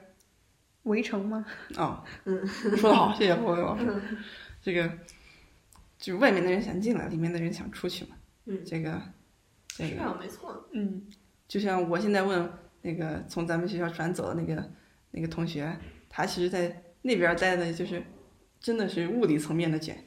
[0.83, 1.45] 围城吗？
[1.75, 3.85] 啊，嗯说的好，谢谢侯伟老师。
[3.87, 4.17] 嗯
[4.63, 4.87] 这个
[5.99, 8.15] 就是外面的人想进来，里面的人想出去嘛。
[8.45, 8.99] 嗯，这个
[9.67, 10.67] 这个是啊，没错。
[10.71, 11.05] 嗯，
[11.47, 12.51] 就像我现在问
[12.81, 14.71] 那个从咱们学校转走的那个
[15.11, 15.77] 那个同学，
[16.09, 18.03] 他其实在那边待的就是
[18.59, 20.03] 真的是物理层面的卷，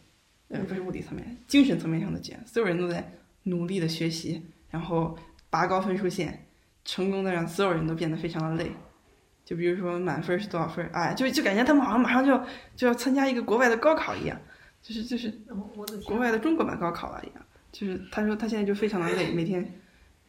[0.49, 3.12] 呃，不是物理层面，精神层面上的卷，所有人都在
[3.45, 5.16] 努力的学习，然后
[5.51, 6.47] 拔高分数线，
[6.84, 8.70] 成功的让所有人都变得非常的累。
[9.45, 14.40] 就比如说满分是多少分，哎，就就感觉他们好像马上就要就要参加一个国外的高考一样，
[14.80, 15.30] 就是就是
[16.07, 19.80] 国，外的中国版高考了一样，就是他说他现在就非常的累，每天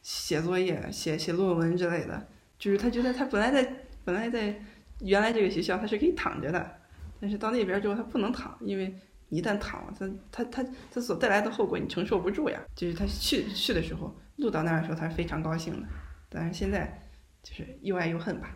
[0.02, 2.28] 写作业、写写论文之类的，
[2.60, 4.54] 就是他觉得他本来在本来在
[5.00, 6.78] 原来这个学校他是可以躺着的，
[7.22, 9.00] 但是到那边之后他不能躺，因为你
[9.36, 12.60] 一旦躺了，他他他他所带来的后果你承受不住呀。
[12.76, 15.88] 就是他去去的时候，录到那儿的时候他是非常高兴的，
[16.30, 17.02] 但是现在
[17.44, 18.56] 就是又爱又恨吧。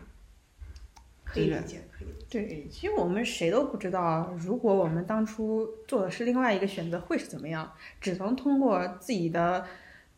[1.32, 2.26] 是可以理解，可以理解。
[2.28, 7.72] 对，其实我们谁都不知道，如果我们当初做的是另外一个选择，会是怎么样。
[8.00, 9.64] 只能通过自己的，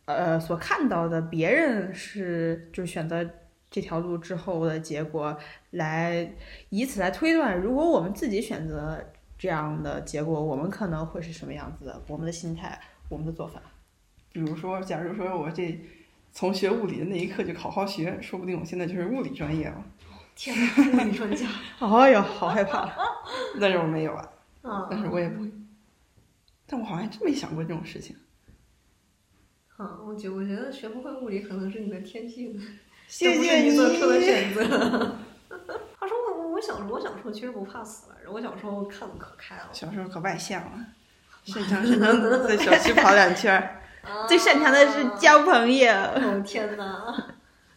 [0.07, 3.29] 呃，所看到的别人是就是选择
[3.71, 5.37] 这条路之后的结果，
[5.73, 6.35] 来
[6.71, 8.99] 以此来推断，如果我们自己选择
[9.43, 13.61] 这样的结果，我们可能会是什么样子的，我们的心态，我们的做法。
[14.31, 15.81] 比如说，假如说我这
[16.33, 19.85] 从学物理的那一刻就好好学，说不定我现在就是物理专业了。
[20.37, 21.49] 天哪，物理专家
[21.81, 22.89] 哎呦，好害怕！
[23.61, 24.33] 但是我没有啊，
[24.63, 24.87] 啊！
[24.89, 25.51] 但是我也不会。
[26.65, 28.15] 但我好像真没想过这种事情。
[29.77, 32.57] 啊，我觉我觉得学不会物理可能是你的天性，
[33.09, 35.17] 谢不谢你 做出的选择。
[36.63, 39.69] 小时候我小时候其实不怕死来着，我小时候看的可开了。
[39.73, 40.87] 小时候可外向了，
[41.45, 43.79] 擅长是能 在小区跑两圈儿。
[44.27, 45.93] 最擅长的是交朋友。
[45.93, 47.15] 哦天哪！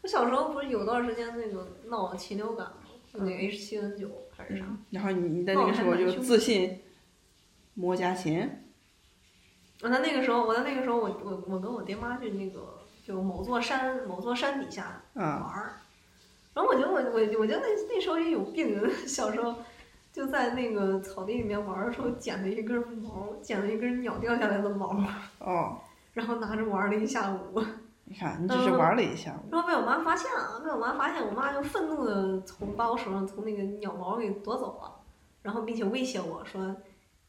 [0.01, 2.73] 我小时候不是有段时间那个闹禽流感吗？
[3.13, 4.65] 那个 H 七 N 九还是啥？
[4.89, 6.81] 然后你你在那个时候就自信
[7.75, 8.49] 摸家禽，
[9.81, 15.75] 我在那个时候，我在那个时候，我我我跟我爹妈去那个就某座山某座山底下玩啊，儿，
[16.55, 19.53] 然后我觉得我我我觉得那那时候也有病， 小时候
[20.11, 24.95] 就在那个草地里面玩儿的时候捡了一根毛，捡了一根鸟掉下来的毛，
[25.39, 25.77] 哦，
[26.13, 27.61] 然后拿着玩儿了一下午，
[28.05, 34.95] 你看你只是玩了一下午，然后被我妈发现了，被我妈发现，我妈就愤怒的从把我手上从那个鸟毛给夺走了，
[35.41, 36.73] 然后并且威胁我说：“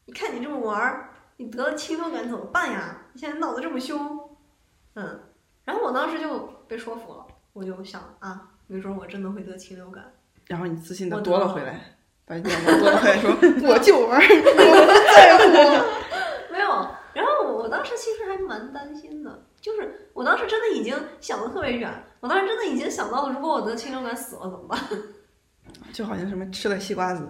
[0.05, 3.01] 你看你这么玩儿，你得了禽流感怎么办呀？
[3.11, 4.17] 你现在闹得这么凶。”
[4.95, 5.19] 嗯，
[5.65, 10.03] 然后我当时就被说服了，我就想啊，没准我真的会得禽流感。
[10.45, 13.31] 然后你自信的夺了回来， 把鸟毛夺了回来，说
[13.69, 15.43] 我就玩儿， 我不在乎。
[16.53, 24.79] 没有，然后我我当时其实还蛮担心的，就是我当时真的已经想的特别远，我当时真的已经想到了，如果我得禽流感死了怎么办？
[25.91, 27.27] 就好像什么吃了西瓜子，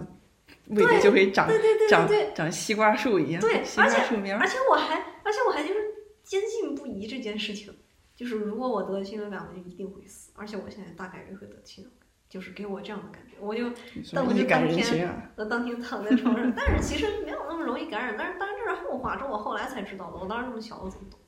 [0.67, 2.33] 胃里就会长对对对长对对。
[2.35, 5.79] 长西瓜树一样，对西瓜而且树苗而且我还，而且我还就是
[6.23, 7.73] 坚信不疑这件事情，
[8.15, 13.69] 就是如果我得禽流感，我就一定会死，而且我现在大概率会得禽流感，就是给我这样的感觉，我就
[14.13, 21.19] 但我就当天我当天躺在床上，但是其实没有那么容易感染，但是当然这是后话，这我后来才知道的，我当时那么小，我怎么懂？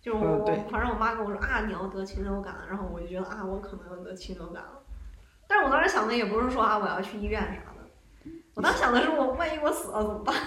[0.00, 4.82] 就是我，我嗯反正我妈跟我说啊，你要得禽流感，然后我就觉得啊，我可能要得禽流感了，
[5.46, 7.84] 但是我当时想的也不是说啊，我要去医院啥的，
[8.54, 10.34] 我我当时想的是我万一我死了怎么办？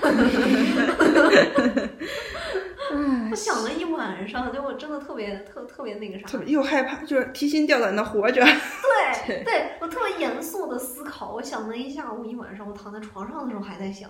[3.32, 8.44] 我想了一晚上，就我真的特别特特别那个啥，特别又害怕，就是提心吊胆的活着。
[9.26, 14.10] 对对，我特别严肃的思考，我想了一下午一晚上，我躺在床上的时候还在想。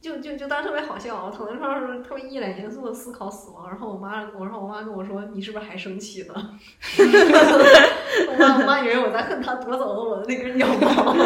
[0.00, 6.34] 就就就当时特别好笑，我躺在床上的时候特别一脸严肃的思考死亡，然后我妈，我说我妈跟我说你是不是还生气呢？
[8.28, 11.16] 我妈我妈以为我在恨他夺走了我的那根鸟毛。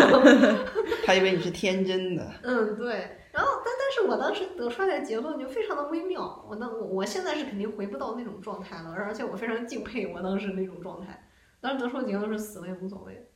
[1.05, 2.25] 她以为你是天真的。
[2.43, 3.18] 嗯，对。
[3.39, 11.31] 然后但但是我当时得出来的结论就非常的微妙，我那我我现在是肯定回不到那种状态了，而且我非常敬佩我当时那种状态。
[11.61, 13.31] 当时得出的结论是死了也无所谓，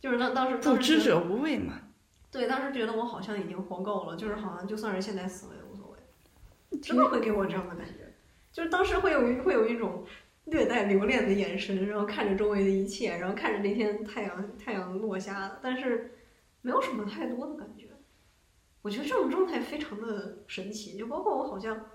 [0.00, 1.74] 就是当当时不知者无畏嘛。
[2.30, 8.14] 对，当时觉得我好像已经活够了，就是好像就算是现在死了也无所谓，真的会给我这样的感觉，
[8.50, 10.06] 就是当时会有一会有一种
[10.46, 16.16] 略带留恋的眼神，然后看着周围的一切，然后看着那天太阳太阳落下，但是
[16.62, 17.88] 没有什么太多的感觉。
[18.86, 21.90] 我觉得这种状态非常的神奇，就包括我好像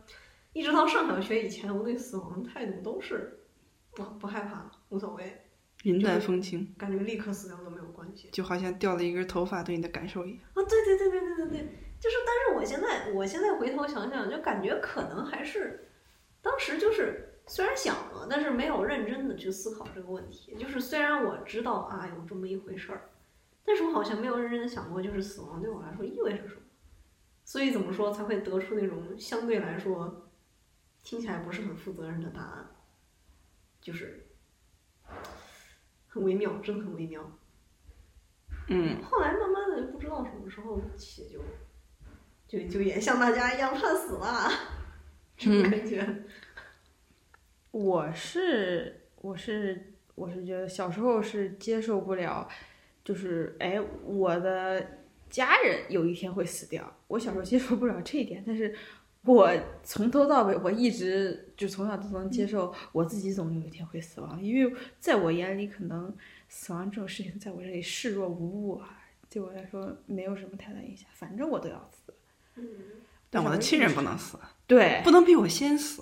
[0.52, 3.40] 一直到上小学以前，我对死亡的态度都是
[3.96, 5.46] 不不害怕，无所谓。
[5.84, 10.40] 云淡风轻，感觉立刻死掉都没有关系，就好像掉了一根头发对你的感受一样。
[10.54, 11.60] 啊，对对对对对对对，
[11.98, 15.88] 就是，但是我现在我现在回头想想，就感觉可能还是
[16.42, 20.54] 当时就是虽然想了，但是没有认真的去思考这个问题。
[20.60, 23.10] 就是虽然我知道啊有这么一回事儿，
[23.64, 26.61] 但是我好像没有认真的想过，就是死亡对我来说意味着什么。
[27.44, 30.30] 所以怎么说才会得出那种相对来说
[31.04, 32.70] 听起来不是很负责任的答案？
[33.82, 34.28] 就是。
[36.08, 37.40] 很微妙，真的很微妙。
[38.68, 39.02] 嗯。
[39.02, 41.40] 后来慢慢的不知道什么时候起就，
[42.48, 44.50] 就就也像大家一样怕死了，
[45.38, 46.26] 这种感觉。
[47.72, 52.48] 我是我是我是觉得小时候是接受不了，
[53.06, 55.01] 就是哎我的
[55.32, 58.76] 家人有一天会死掉，我小时候接受不了这一点，但是。
[59.24, 66.12] 我从头到尾，我一直就从小都能接受我自己总有一天会死亡，因为在我眼里，可能
[66.50, 72.12] 死亡这种事情在我这里视若无物啊，对我来说没有什么太大影响，反正我都要死。
[72.56, 72.68] 嗯，
[73.30, 76.02] 但我的亲人不能死，对，不能比我先死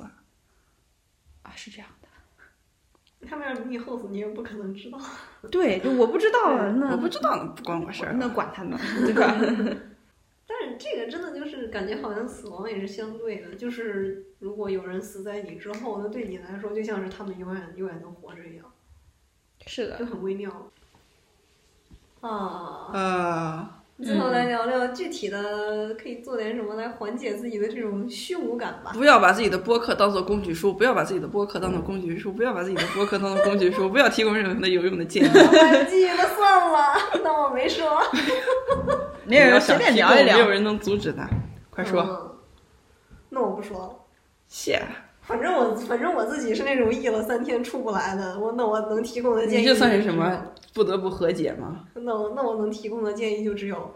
[1.41, 1.98] 啊，是这样的。
[3.27, 4.99] 他们让你后死，你也不可能知道。
[5.51, 9.35] 对，就我不知道，那我不知道，不关我事儿，那管他呢， 对吧？
[10.47, 18.65] 但是这个真的就是感觉好像死亡也是相对的，就是如果有人死在你之后，那对你来说就像是他们永远永远都活着一样，
[19.67, 20.71] 是的，就很微妙。
[22.21, 23.78] 啊啊！
[24.01, 28.91] 最后来聊聊具体的，可以做点什么来缓解自己的这种虚无感吧。
[28.93, 35.27] 不要把自己的播客当做工具书，不要把自己的播客当做工具书，不要把自己的播客当做工具书，不要提供任何的有用的建议。
[35.89, 38.01] 记那算了， 当我没说。
[39.25, 41.27] 没人随便聊一聊，没有人能阻止他。
[41.69, 42.39] 快说。
[43.29, 43.95] 那我不说了。
[44.47, 44.81] 谢。
[45.29, 48.39] 反正我，反正我自己是那种翳了三天出不来的。
[48.39, 50.43] 我那我能提供的建议，你这算是什么？
[50.73, 51.85] 不得不和解吗？
[51.93, 53.93] 那我那我能提供的建议就只有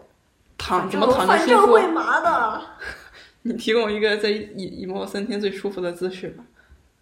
[0.56, 1.46] 躺怎么躺着舒服。
[1.48, 2.62] 反正会麻的。
[3.42, 6.44] 你提供一个在一毛三天最舒服的姿势吧。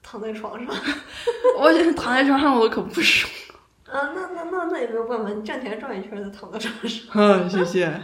[0.02, 0.74] 躺在床上。
[1.60, 3.52] 我觉得躺在床上我可不舒服。
[3.92, 7.06] 啊，那那那那也没有办法，你站起来转一圈再躺在床上。
[7.14, 8.00] 嗯， 谢谢。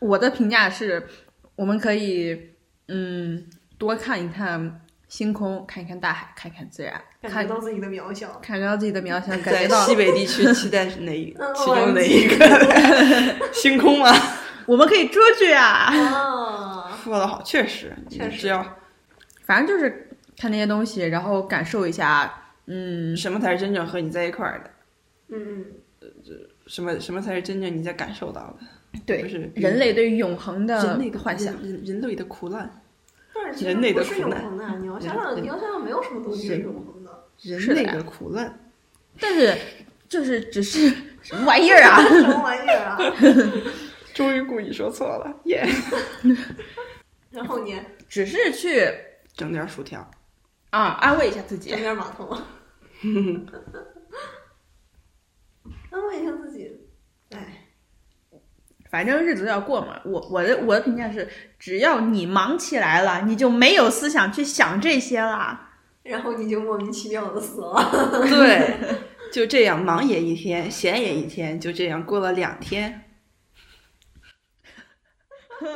[0.00, 1.06] 我的评价是，
[1.54, 2.50] 我们可以
[2.88, 3.46] 嗯
[3.78, 4.81] 多看一看
[5.12, 9.36] 星空，看一看大海，看一看自然，感觉到自己的渺小，感觉到自己的渺小。
[9.44, 14.10] 感到西北地区期待是哪一其中哪一个 星空吗？
[14.64, 15.92] 我们可以出去啊！
[15.92, 18.64] 哦，说的好，确实，确实，只要
[19.44, 20.08] 反正就是
[20.38, 22.32] 看那些东西，然后感受一下，
[22.64, 24.70] 嗯，什么才是真正和你在一块儿的。
[25.28, 25.66] 嗯，
[26.00, 26.32] 呃，这
[26.66, 28.98] 什么什么才是真正你在感受到的？
[29.04, 32.81] 对，就是人类对永恒的人类的幻想，人人类的苦难。
[33.34, 37.24] 但是人类的苦难，你要想想，你要想想，没有什么东西是永恒的。
[37.42, 38.70] 人类的苦难。
[39.18, 39.56] 但是，
[40.08, 40.88] 就是只是
[41.22, 42.02] 什么玩意儿啊？
[42.02, 42.98] 什么玩意儿啊？
[44.14, 45.66] 终于故意说错了，耶！
[47.30, 48.86] 然后你只是去
[49.34, 50.10] 整点薯条
[50.70, 52.28] 啊，安慰一下自己，整点马桶。
[55.90, 56.61] 安慰一下自己，哎，
[58.92, 59.98] 反正日子要过嘛。
[60.04, 61.26] 我我的我的评价是，
[61.58, 65.58] 只要你忙起来了，你就没有思想去想这些了，
[66.02, 67.90] 然后你就莫名其妙的死了。
[68.28, 68.76] 对，
[69.32, 73.04] 就这样忙也一天，闲也一天，就这样过了两天。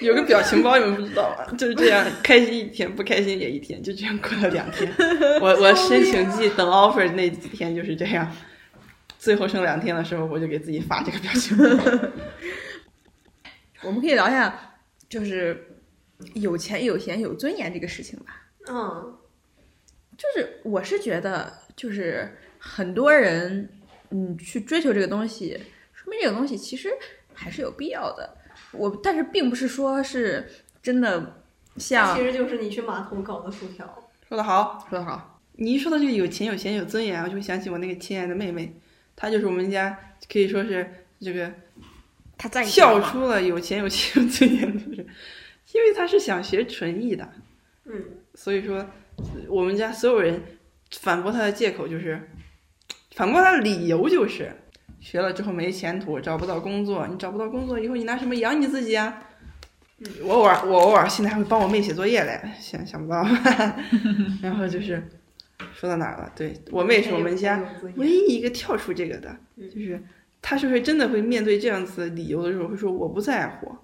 [0.00, 1.46] 有个表情包，你们不知道吗？
[1.56, 4.92] 就是这样，开心一天，不开心也一天，就这样过了两天。
[5.40, 8.30] 我我申请季等 offer 那几天就是这样，
[9.22, 11.56] 最后剩两天的时候，我就给自己发这个表情。
[13.84, 14.74] 我们可以聊一下，
[15.08, 15.78] 就是
[16.34, 18.42] 有钱有闲有尊严这个事情吧。
[18.66, 19.16] 嗯，
[20.18, 23.70] 就是我是觉得，就是很多人，
[24.10, 25.56] 嗯，去追求这个东西，
[25.92, 26.90] 说明这个东西其实
[27.32, 28.36] 还是有必要的。
[28.72, 30.44] 我但是并不是说是
[30.82, 31.44] 真的
[31.76, 33.86] 像其实就是你去码头搞的薯条。
[34.28, 38.74] 说得好，说的好，你一说到这个有钱有闲有尊严，我就会想起我那个亲爱的妹妹，
[39.16, 39.98] 她就是我们家
[40.30, 41.52] 可以说是这个
[42.36, 45.06] 他在笑出了有钱有钱有尊严的人，
[45.72, 47.32] 因为他是想学纯艺的，
[47.84, 48.04] 嗯，
[48.34, 48.84] 所以说
[49.48, 50.42] 我们家所有人
[50.98, 52.20] 反驳他的借口就是，
[53.14, 54.52] 反驳他的理由就是，
[55.00, 59.22] 学了之后没前途，找不到工作，你找不到工作以后你拿什么养你自己啊？
[60.24, 63.24] 我偶尔我偶尔现在还会帮我妹写作业嘞，想想不到，
[64.42, 65.00] 然后就是
[65.74, 66.32] 说到哪儿了？
[66.36, 67.62] 对我妹是我们家
[67.96, 70.02] 唯一一个跳出这个的，嗯就是
[70.40, 73.74] 他是不是真的会面对这样子的理由的时候，会说我不在乎。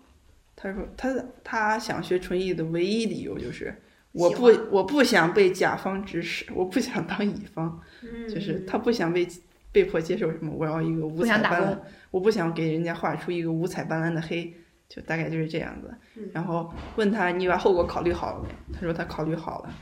[0.56, 1.14] 他说他
[1.44, 3.72] 他想学纯艺的唯一理由就是
[4.10, 9.28] 我不我不想被甲方指使，我不想当乙方，嗯，就是他不想被
[9.70, 11.78] 被迫接受什么，我要一个五彩斑斓，
[12.10, 14.52] 我不想给人家画出一个五彩斑斓的黑，
[14.88, 15.94] 就大概就是这样子。
[16.16, 18.74] 嗯然后问他你把后果考虑好了没？
[18.74, 19.72] 他说他考虑好了。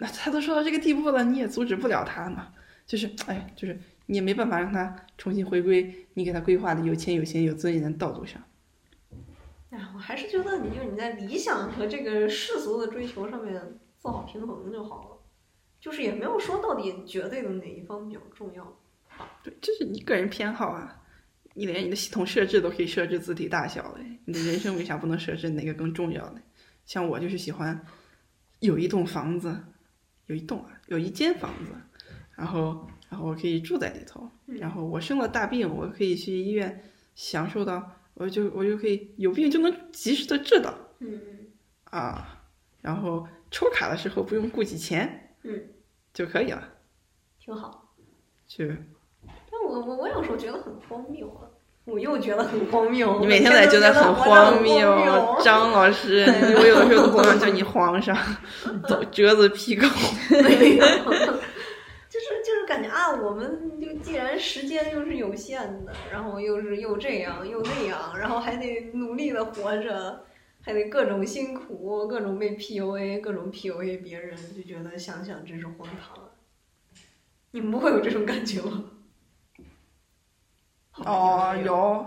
[0.00, 2.52] 那他都说到这个地步了，你也阻止不了他嘛。
[2.86, 8.42] 就是哎，就是你也没办法让他重新回归你给他规划的有钱有闲有尊严的道路上。
[9.68, 13.62] 哎，我还是觉得你就你在理想和这个世俗的追求上面
[13.98, 15.18] 做好平衡就好了，
[15.78, 18.76] 就是也没有说到底绝对的哪一方比较重要。
[19.44, 20.96] 对，这是你个人偏好啊。
[21.52, 26.40] 你连你的系统设置都可以设置字体大小嘞，你的人生为啥不能设置哪个更重要嘞？
[26.86, 27.84] 像我就是喜欢
[28.60, 29.60] 有一栋房子，
[30.30, 31.72] 有一栋啊，有一间房子，
[32.36, 36.84] 然后然后我可以住在里头，然后我生了大病，我可以去医院
[37.16, 41.20] 享受到，我就我就可以有病就能及时的治到嗯。
[41.86, 42.44] 啊，
[42.80, 45.68] 然后抽卡的时候不用顾及钱，嗯，
[46.14, 46.74] 就可以了，
[47.40, 47.92] 挺好。
[48.46, 48.76] 去。
[49.50, 51.50] 但我我我有时候觉得很荒谬啊，
[51.84, 53.18] 我又觉得很荒谬。
[53.20, 56.24] 你每天在都觉得很荒谬，谬，张老师，
[56.56, 58.16] 我有的时候都不想叫你皇上，
[58.86, 59.82] 走折子屁股。
[62.10, 70.24] 就是就是感觉啊，我们就既然时间又是有限的，然后又是又这样又那样，然后还得努力的活着，
[70.60, 76.18] 还得各种辛苦，各种被 PUA，各种 PUA 别人，就觉得想想真是荒唐。
[77.52, 78.84] 你们不会有这种感觉吗？
[81.04, 82.06] 哦，有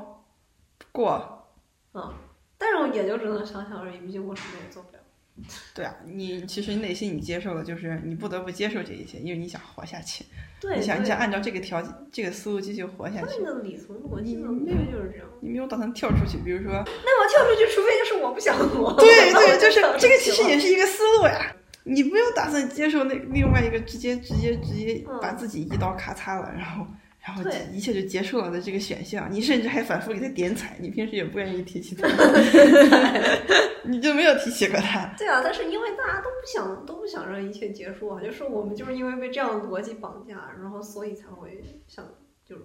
[0.91, 1.47] 过，
[1.93, 2.13] 嗯，
[2.57, 4.99] 但是我也就只能想想而已，毕竟我什么也做不了。
[5.73, 10.23] 对啊，你其实内心你接受的，就是你不得不接受这一切，因为你想活下去，
[10.61, 15.27] 对，你想你想按照这个条件、这个思路继续活下去，那个底层逻辑你的无非就是这样。
[15.41, 18.93] 你没有打算跳出去，比如说，那我跳出去，除非就是我不想活。
[18.93, 21.55] 对对，就是这个，其实也是一个思路呀。
[21.85, 26.87] 你没有打算接受那另外一个直接直接直接嗯把自己一刀咔嚓了，然后
[27.25, 32.05] 然后对一切就结束了的这个选项，你甚至还反复给他点彩，你平时也不愿意提起他，
[33.87, 35.05] 你就没有提起过他。
[35.17, 42.05] 对啊，但是因为大家都不想都不想让一切结束啊，就是我们就是因为被这样的逻辑绑架，然后所以才会想
[42.43, 42.63] 就是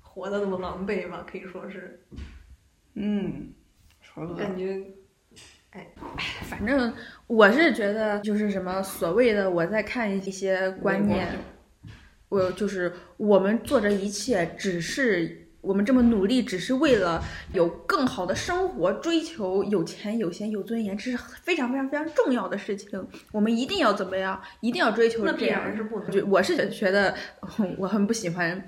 [0.00, 2.00] 活得那么狼狈吧，可以说是。
[2.94, 3.52] 嗯，
[4.00, 4.80] 说的感觉
[5.70, 5.88] 哎。
[6.48, 6.92] 反正
[7.26, 11.28] 我是觉得，就是什么所谓的我在看一些观念，
[12.30, 17.22] 我就是我们做这一切，只是我们这么努力，只是为了
[17.52, 23.06] 有更好的生活，追求有钱有闲有尊严，这是非常非常非常重要的事情。
[23.30, 24.40] 我们一定要怎么样？
[24.60, 26.10] 一定要追求那必这样然是不能。
[26.10, 27.14] 就我是觉得
[27.76, 28.64] 我很不喜欢，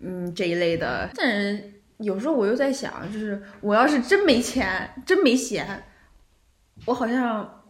[0.00, 1.08] 嗯这一类的。
[1.14, 5.82] 但是有时候我又在想，就是我要是真没钱，真没闲，
[6.84, 7.63] 我好像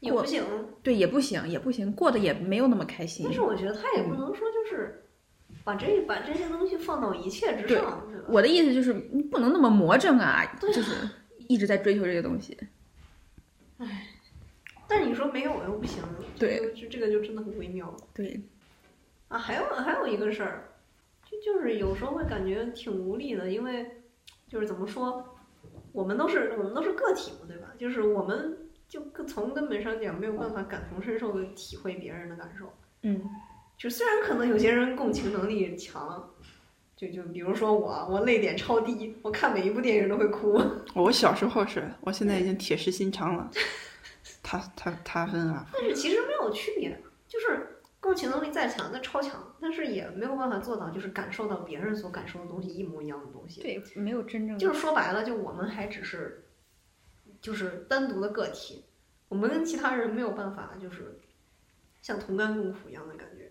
[0.00, 0.44] 也不行，
[0.82, 3.32] 对也不行，也不行，过得也没有那么开心但。
[3.32, 5.04] 是我觉得他也不能说就是
[5.62, 8.02] 把这把这些东西放到一切之上？
[8.28, 11.08] 我的意思就是，你不能那么魔怔啊，啊就是
[11.48, 12.56] 一直在追求这个东西。
[13.78, 14.06] 唉
[14.88, 16.02] 但是你说没有又不行，
[16.36, 17.96] 对就就这个就真的很微妙。
[18.12, 18.40] 对，
[19.28, 20.72] 啊，还有还有一个事儿，
[21.24, 23.86] 就就是有时候会感觉挺无力的，因为
[24.48, 25.36] 就是怎么说，
[25.92, 27.68] 我们都是我们都是个体嘛，对吧？
[27.78, 28.58] 就是我们
[28.90, 32.70] 就根从根本上讲没有办法感同身受的体会别人的感受。
[33.02, 33.22] 嗯，
[33.78, 36.28] 就虽然可能有些人共情能力强，
[36.96, 40.60] 就就比如说我，我泪点超低，我看每一部电影都会哭。
[40.94, 43.48] 我小时候是，我现在已经铁石心肠了。
[44.42, 53.62] 他他他分啊，但是其实没有区别，就是共共情能力再强，那超强，但是也没有办法做到就是感受到别人所感受的东西一模一样的东西。
[53.62, 56.42] 对，没有真正就是说白了，就我们还只是
[57.40, 58.84] 就是单独的个体，
[59.28, 61.18] 我们跟其他人没有办法就是
[62.02, 63.50] 像同甘共苦一样的感觉。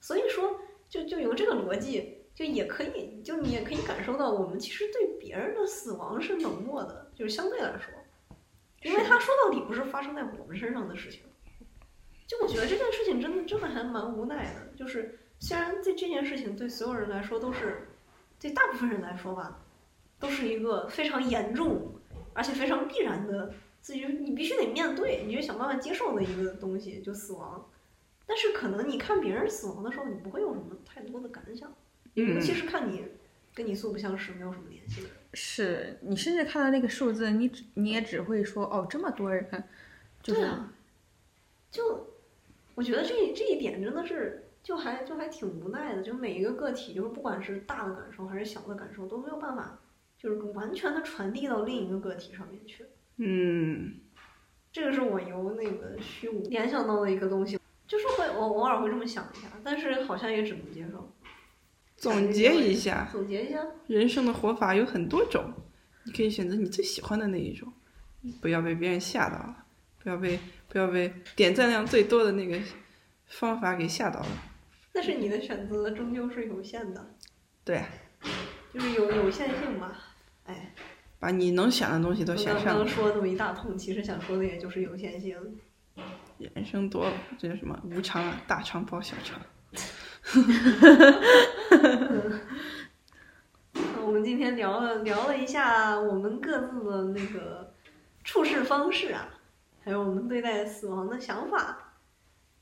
[0.00, 7.92] 所以说，就就由这个逻辑，就也可以，就你也可以感受到，我们其实对别人的死亡是冷漠的，就是相对来说，
[8.82, 11.22] 因为他说到底不是发生在我们身上的事情。
[12.28, 17.88] 就我觉得这件事情真的真的还蛮无奈的，就是虽然这这件事情对所有人来说都是，
[18.40, 19.64] 对大部分人来说吧，
[20.18, 21.95] 都是一个非常严重
[22.36, 27.68] 而且非常必然的，自己你必须得面对，你就想办法接受的一个东西，就死亡。
[28.26, 31.72] 但是可能你看别人死亡的时候，你不会有什么太多的感想，
[32.14, 33.04] 尤其是看你
[33.54, 35.16] 跟你素不相识、没有什么联系的人。
[35.32, 39.64] 是你甚至看到那个数字，你只你也只会说哦，这么多人，
[40.22, 40.72] 就是对啊，
[41.70, 42.08] 就
[42.74, 49.78] 我觉得这这一点真的是就还就还挺无奈的，就每一个个体，就是不管是大的感受还是小的感受，都没有办法
[50.26, 52.84] 就是完全的传递到另一个个体上面去。
[53.18, 53.94] 嗯，
[54.72, 61.14] 这个是我由那个虚无联想到的一个东西，就是会我偶尔会这么想一下，但是好像也只能接受。
[61.96, 65.48] 总结一下，总结一下，人生的活法有很多种，
[66.02, 67.72] 你可以选择你最喜欢的那一种，
[68.40, 69.64] 不要被别人吓到了，
[70.02, 72.58] 不要被不要被点赞量最多的那个
[73.26, 74.26] 方法给吓到了。
[74.92, 77.14] 但是你的选择终究是有限的，
[77.64, 77.84] 对，
[78.74, 80.05] 就是有有限性吧。
[80.46, 80.72] 哎，
[81.18, 85.36] 把你能想的东西都选刚上刚，说那么一大通，其实想说的也就是有限性。
[86.38, 89.40] 人生多这叫什么无常啊，大肠包小肠。
[94.04, 97.72] 我们今天聊了聊了一下我们各自的那个
[98.22, 99.28] 处事方式啊，
[99.84, 101.94] 还有我们对待死亡的想法。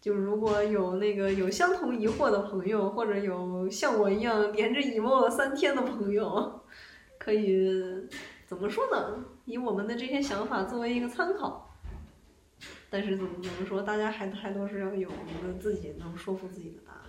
[0.00, 6.63] 就如果有那个有相同疑惑的朋友，或者有像我一样连着 emo 了三天的朋友，
[7.18, 8.08] 可以
[8.46, 9.24] 怎么说呢？
[9.44, 11.70] 以我们的这些想法作为一个参考。
[12.88, 17.00] 但是怎么怎么说，大家还还都是要有一个自己能说服自己的答案。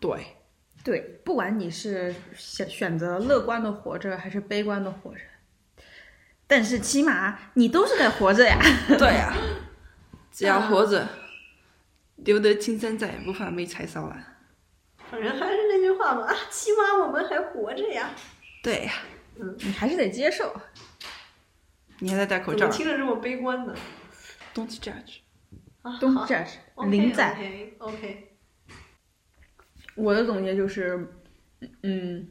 [0.00, 0.36] 对，
[0.82, 5.20] 对，不管你是选选择乐观的活着还是悲观的活着，
[6.46, 8.58] 但是起码你都是在活着呀。
[8.98, 9.36] 对呀、
[10.32, 11.06] 只要活着，
[12.16, 14.38] 留得青山在，不怕没柴烧啊。
[15.10, 18.10] 反正还是那句话嘛，啊，起码我们还活着呀。
[18.62, 18.92] 对呀、
[19.38, 20.54] 嗯你还是得接受。
[21.98, 23.74] 你还在戴口罩听着这么悲观呢
[24.54, 25.18] ？，Don't judge。
[25.82, 27.32] 啊，Don't 好 judge，OK，零在。
[27.32, 28.36] OK OK，
[29.94, 31.08] 我的总结就是，
[31.82, 32.28] 嗯，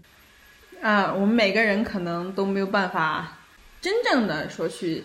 [0.81, 3.39] 啊，我们每个人可能都没有办法
[3.81, 5.03] 真正的说去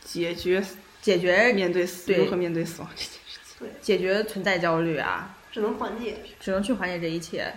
[0.00, 0.64] 解决
[1.00, 3.68] 解决面对死对如何面对死亡这件事情。
[3.80, 6.16] 解决存在焦虑啊，只能缓解。
[6.38, 7.52] 只能去缓解这一切。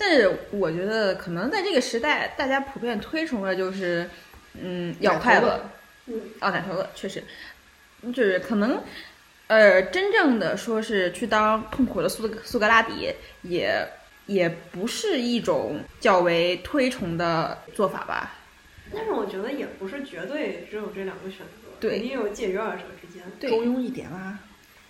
[0.00, 4.08] 但是我觉得，可能在这个时代，大家普遍推崇的就是，
[4.54, 5.70] 嗯，要快乐，
[6.06, 7.22] 嗯，哦，奶头乐确实，
[8.02, 8.82] 就是可能，
[9.48, 13.12] 呃，真正的说是去当痛苦的苏格苏格拉底，
[13.42, 13.86] 也
[14.24, 18.38] 也不是一种较为推崇的做法吧。
[18.94, 23.22] 但是我觉得也不是绝对只有这两个选择，对肯定有介于二者之间。
[23.38, 24.38] 对中庸一点啦。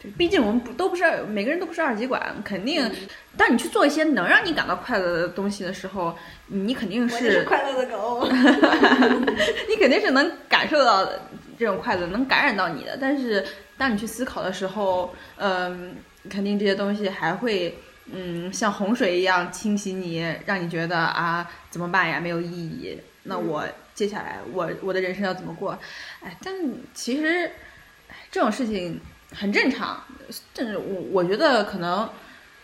[0.03, 2.91] 对，毕竟我们不都不是每个人都不是二极管，肯定，
[3.37, 6.17] 当你去做一些能让你感到快乐的东西的时候，
[6.47, 8.27] 你肯定是快乐的狗。
[9.69, 11.07] 你肯定是能感受到
[11.59, 12.97] 这种快乐，能感染到你的。
[12.99, 13.45] 但是
[13.77, 15.95] 当你去思考的时候，嗯，
[16.31, 17.79] 肯定这些东西还会，
[18.11, 22.19] 嗯，像洪水一样侵袭你，让你觉得啊，怎么办呀？
[22.19, 22.99] 没有意义。
[23.25, 23.63] 那我
[23.95, 25.79] 接下来我我的人生要怎么过？
[26.23, 26.55] 哎，但
[26.95, 27.51] 其实
[28.09, 28.99] 哎这种事情
[29.35, 30.03] 很正常，
[30.55, 32.09] 但是我我觉得可能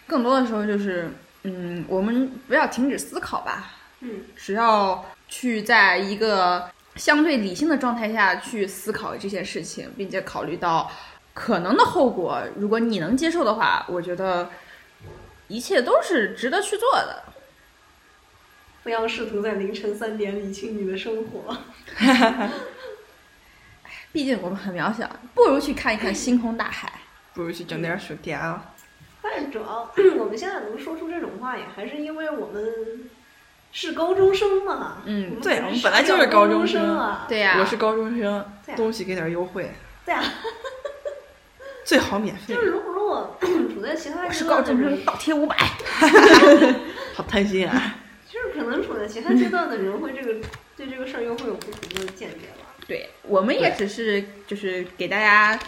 [0.06, 1.10] 更多的时候就是，
[1.44, 3.72] 嗯，我们不要停止思考吧。
[4.01, 10.90] 嗯，只要去在一个相对理性的状态下去思考这些事情，并且考虑到
[11.32, 14.51] 可能的后果，如果你能接受的话，我觉得
[15.48, 17.22] 一切都是值得去做的。
[18.82, 21.56] 不要试图在凌晨三点理清你的生活。
[24.12, 26.91] 毕竟我们很渺小，不如去看一看星空大海。
[27.35, 28.73] 不如去整点薯条。
[29.20, 33.11] 但是主要 我们现在能说出这种话，也还是因为我们
[33.73, 34.99] 是高中生嘛。
[35.05, 37.27] 嗯对我们本来就是高高中生生啊。
[37.28, 38.47] 对呀、我是高中生，啊
[38.77, 39.70] 东西给点优惠，
[40.05, 40.23] 对啊，
[41.85, 42.61] 最好免费 就。
[42.61, 43.37] 是如果如果
[43.74, 45.57] 处在其他是高中生，段的人，倒贴五百。
[47.15, 47.97] 好贪心啊！
[48.31, 50.41] 就是可能处在其他阶段的人会这个
[50.77, 52.65] 对这个事儿又会有不同的见解吧。
[52.86, 55.58] 对，我们也只是就是给大家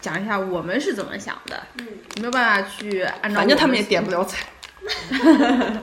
[0.00, 1.86] 讲一下我们是怎么想的，嗯，
[2.18, 4.46] 没有办法去按照，反正他们也点不了彩。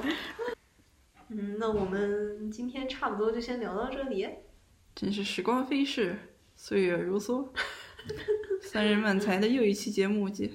[1.30, 4.30] 嗯，那我们今天差不多就先聊到这里。
[4.96, 6.16] 真是时光飞逝，
[6.56, 7.50] 岁月如梭。
[8.62, 10.50] 三人漫才的又一期节目节，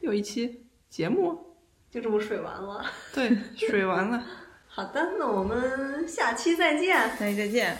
[0.00, 1.56] 又一期节目，
[1.90, 2.84] 就这么水完了。
[3.12, 4.24] 对，水完了。
[4.68, 6.96] 好的，那我们下期再见。
[7.16, 7.76] 下期再见。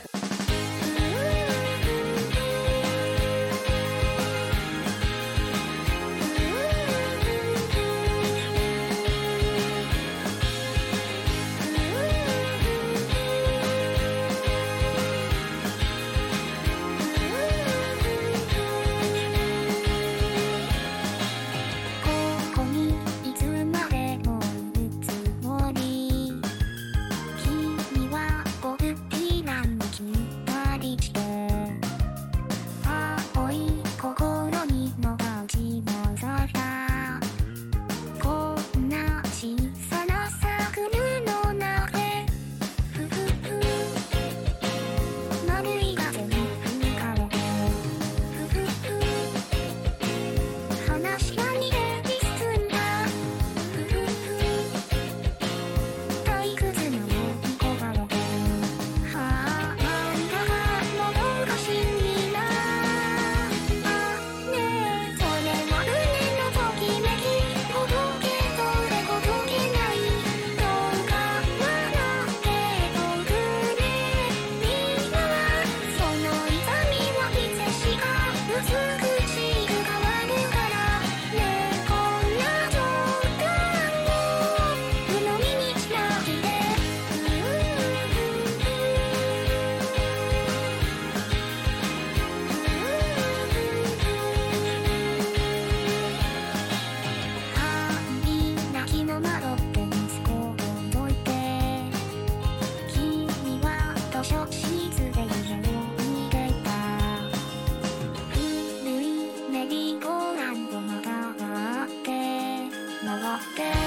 [113.44, 113.83] って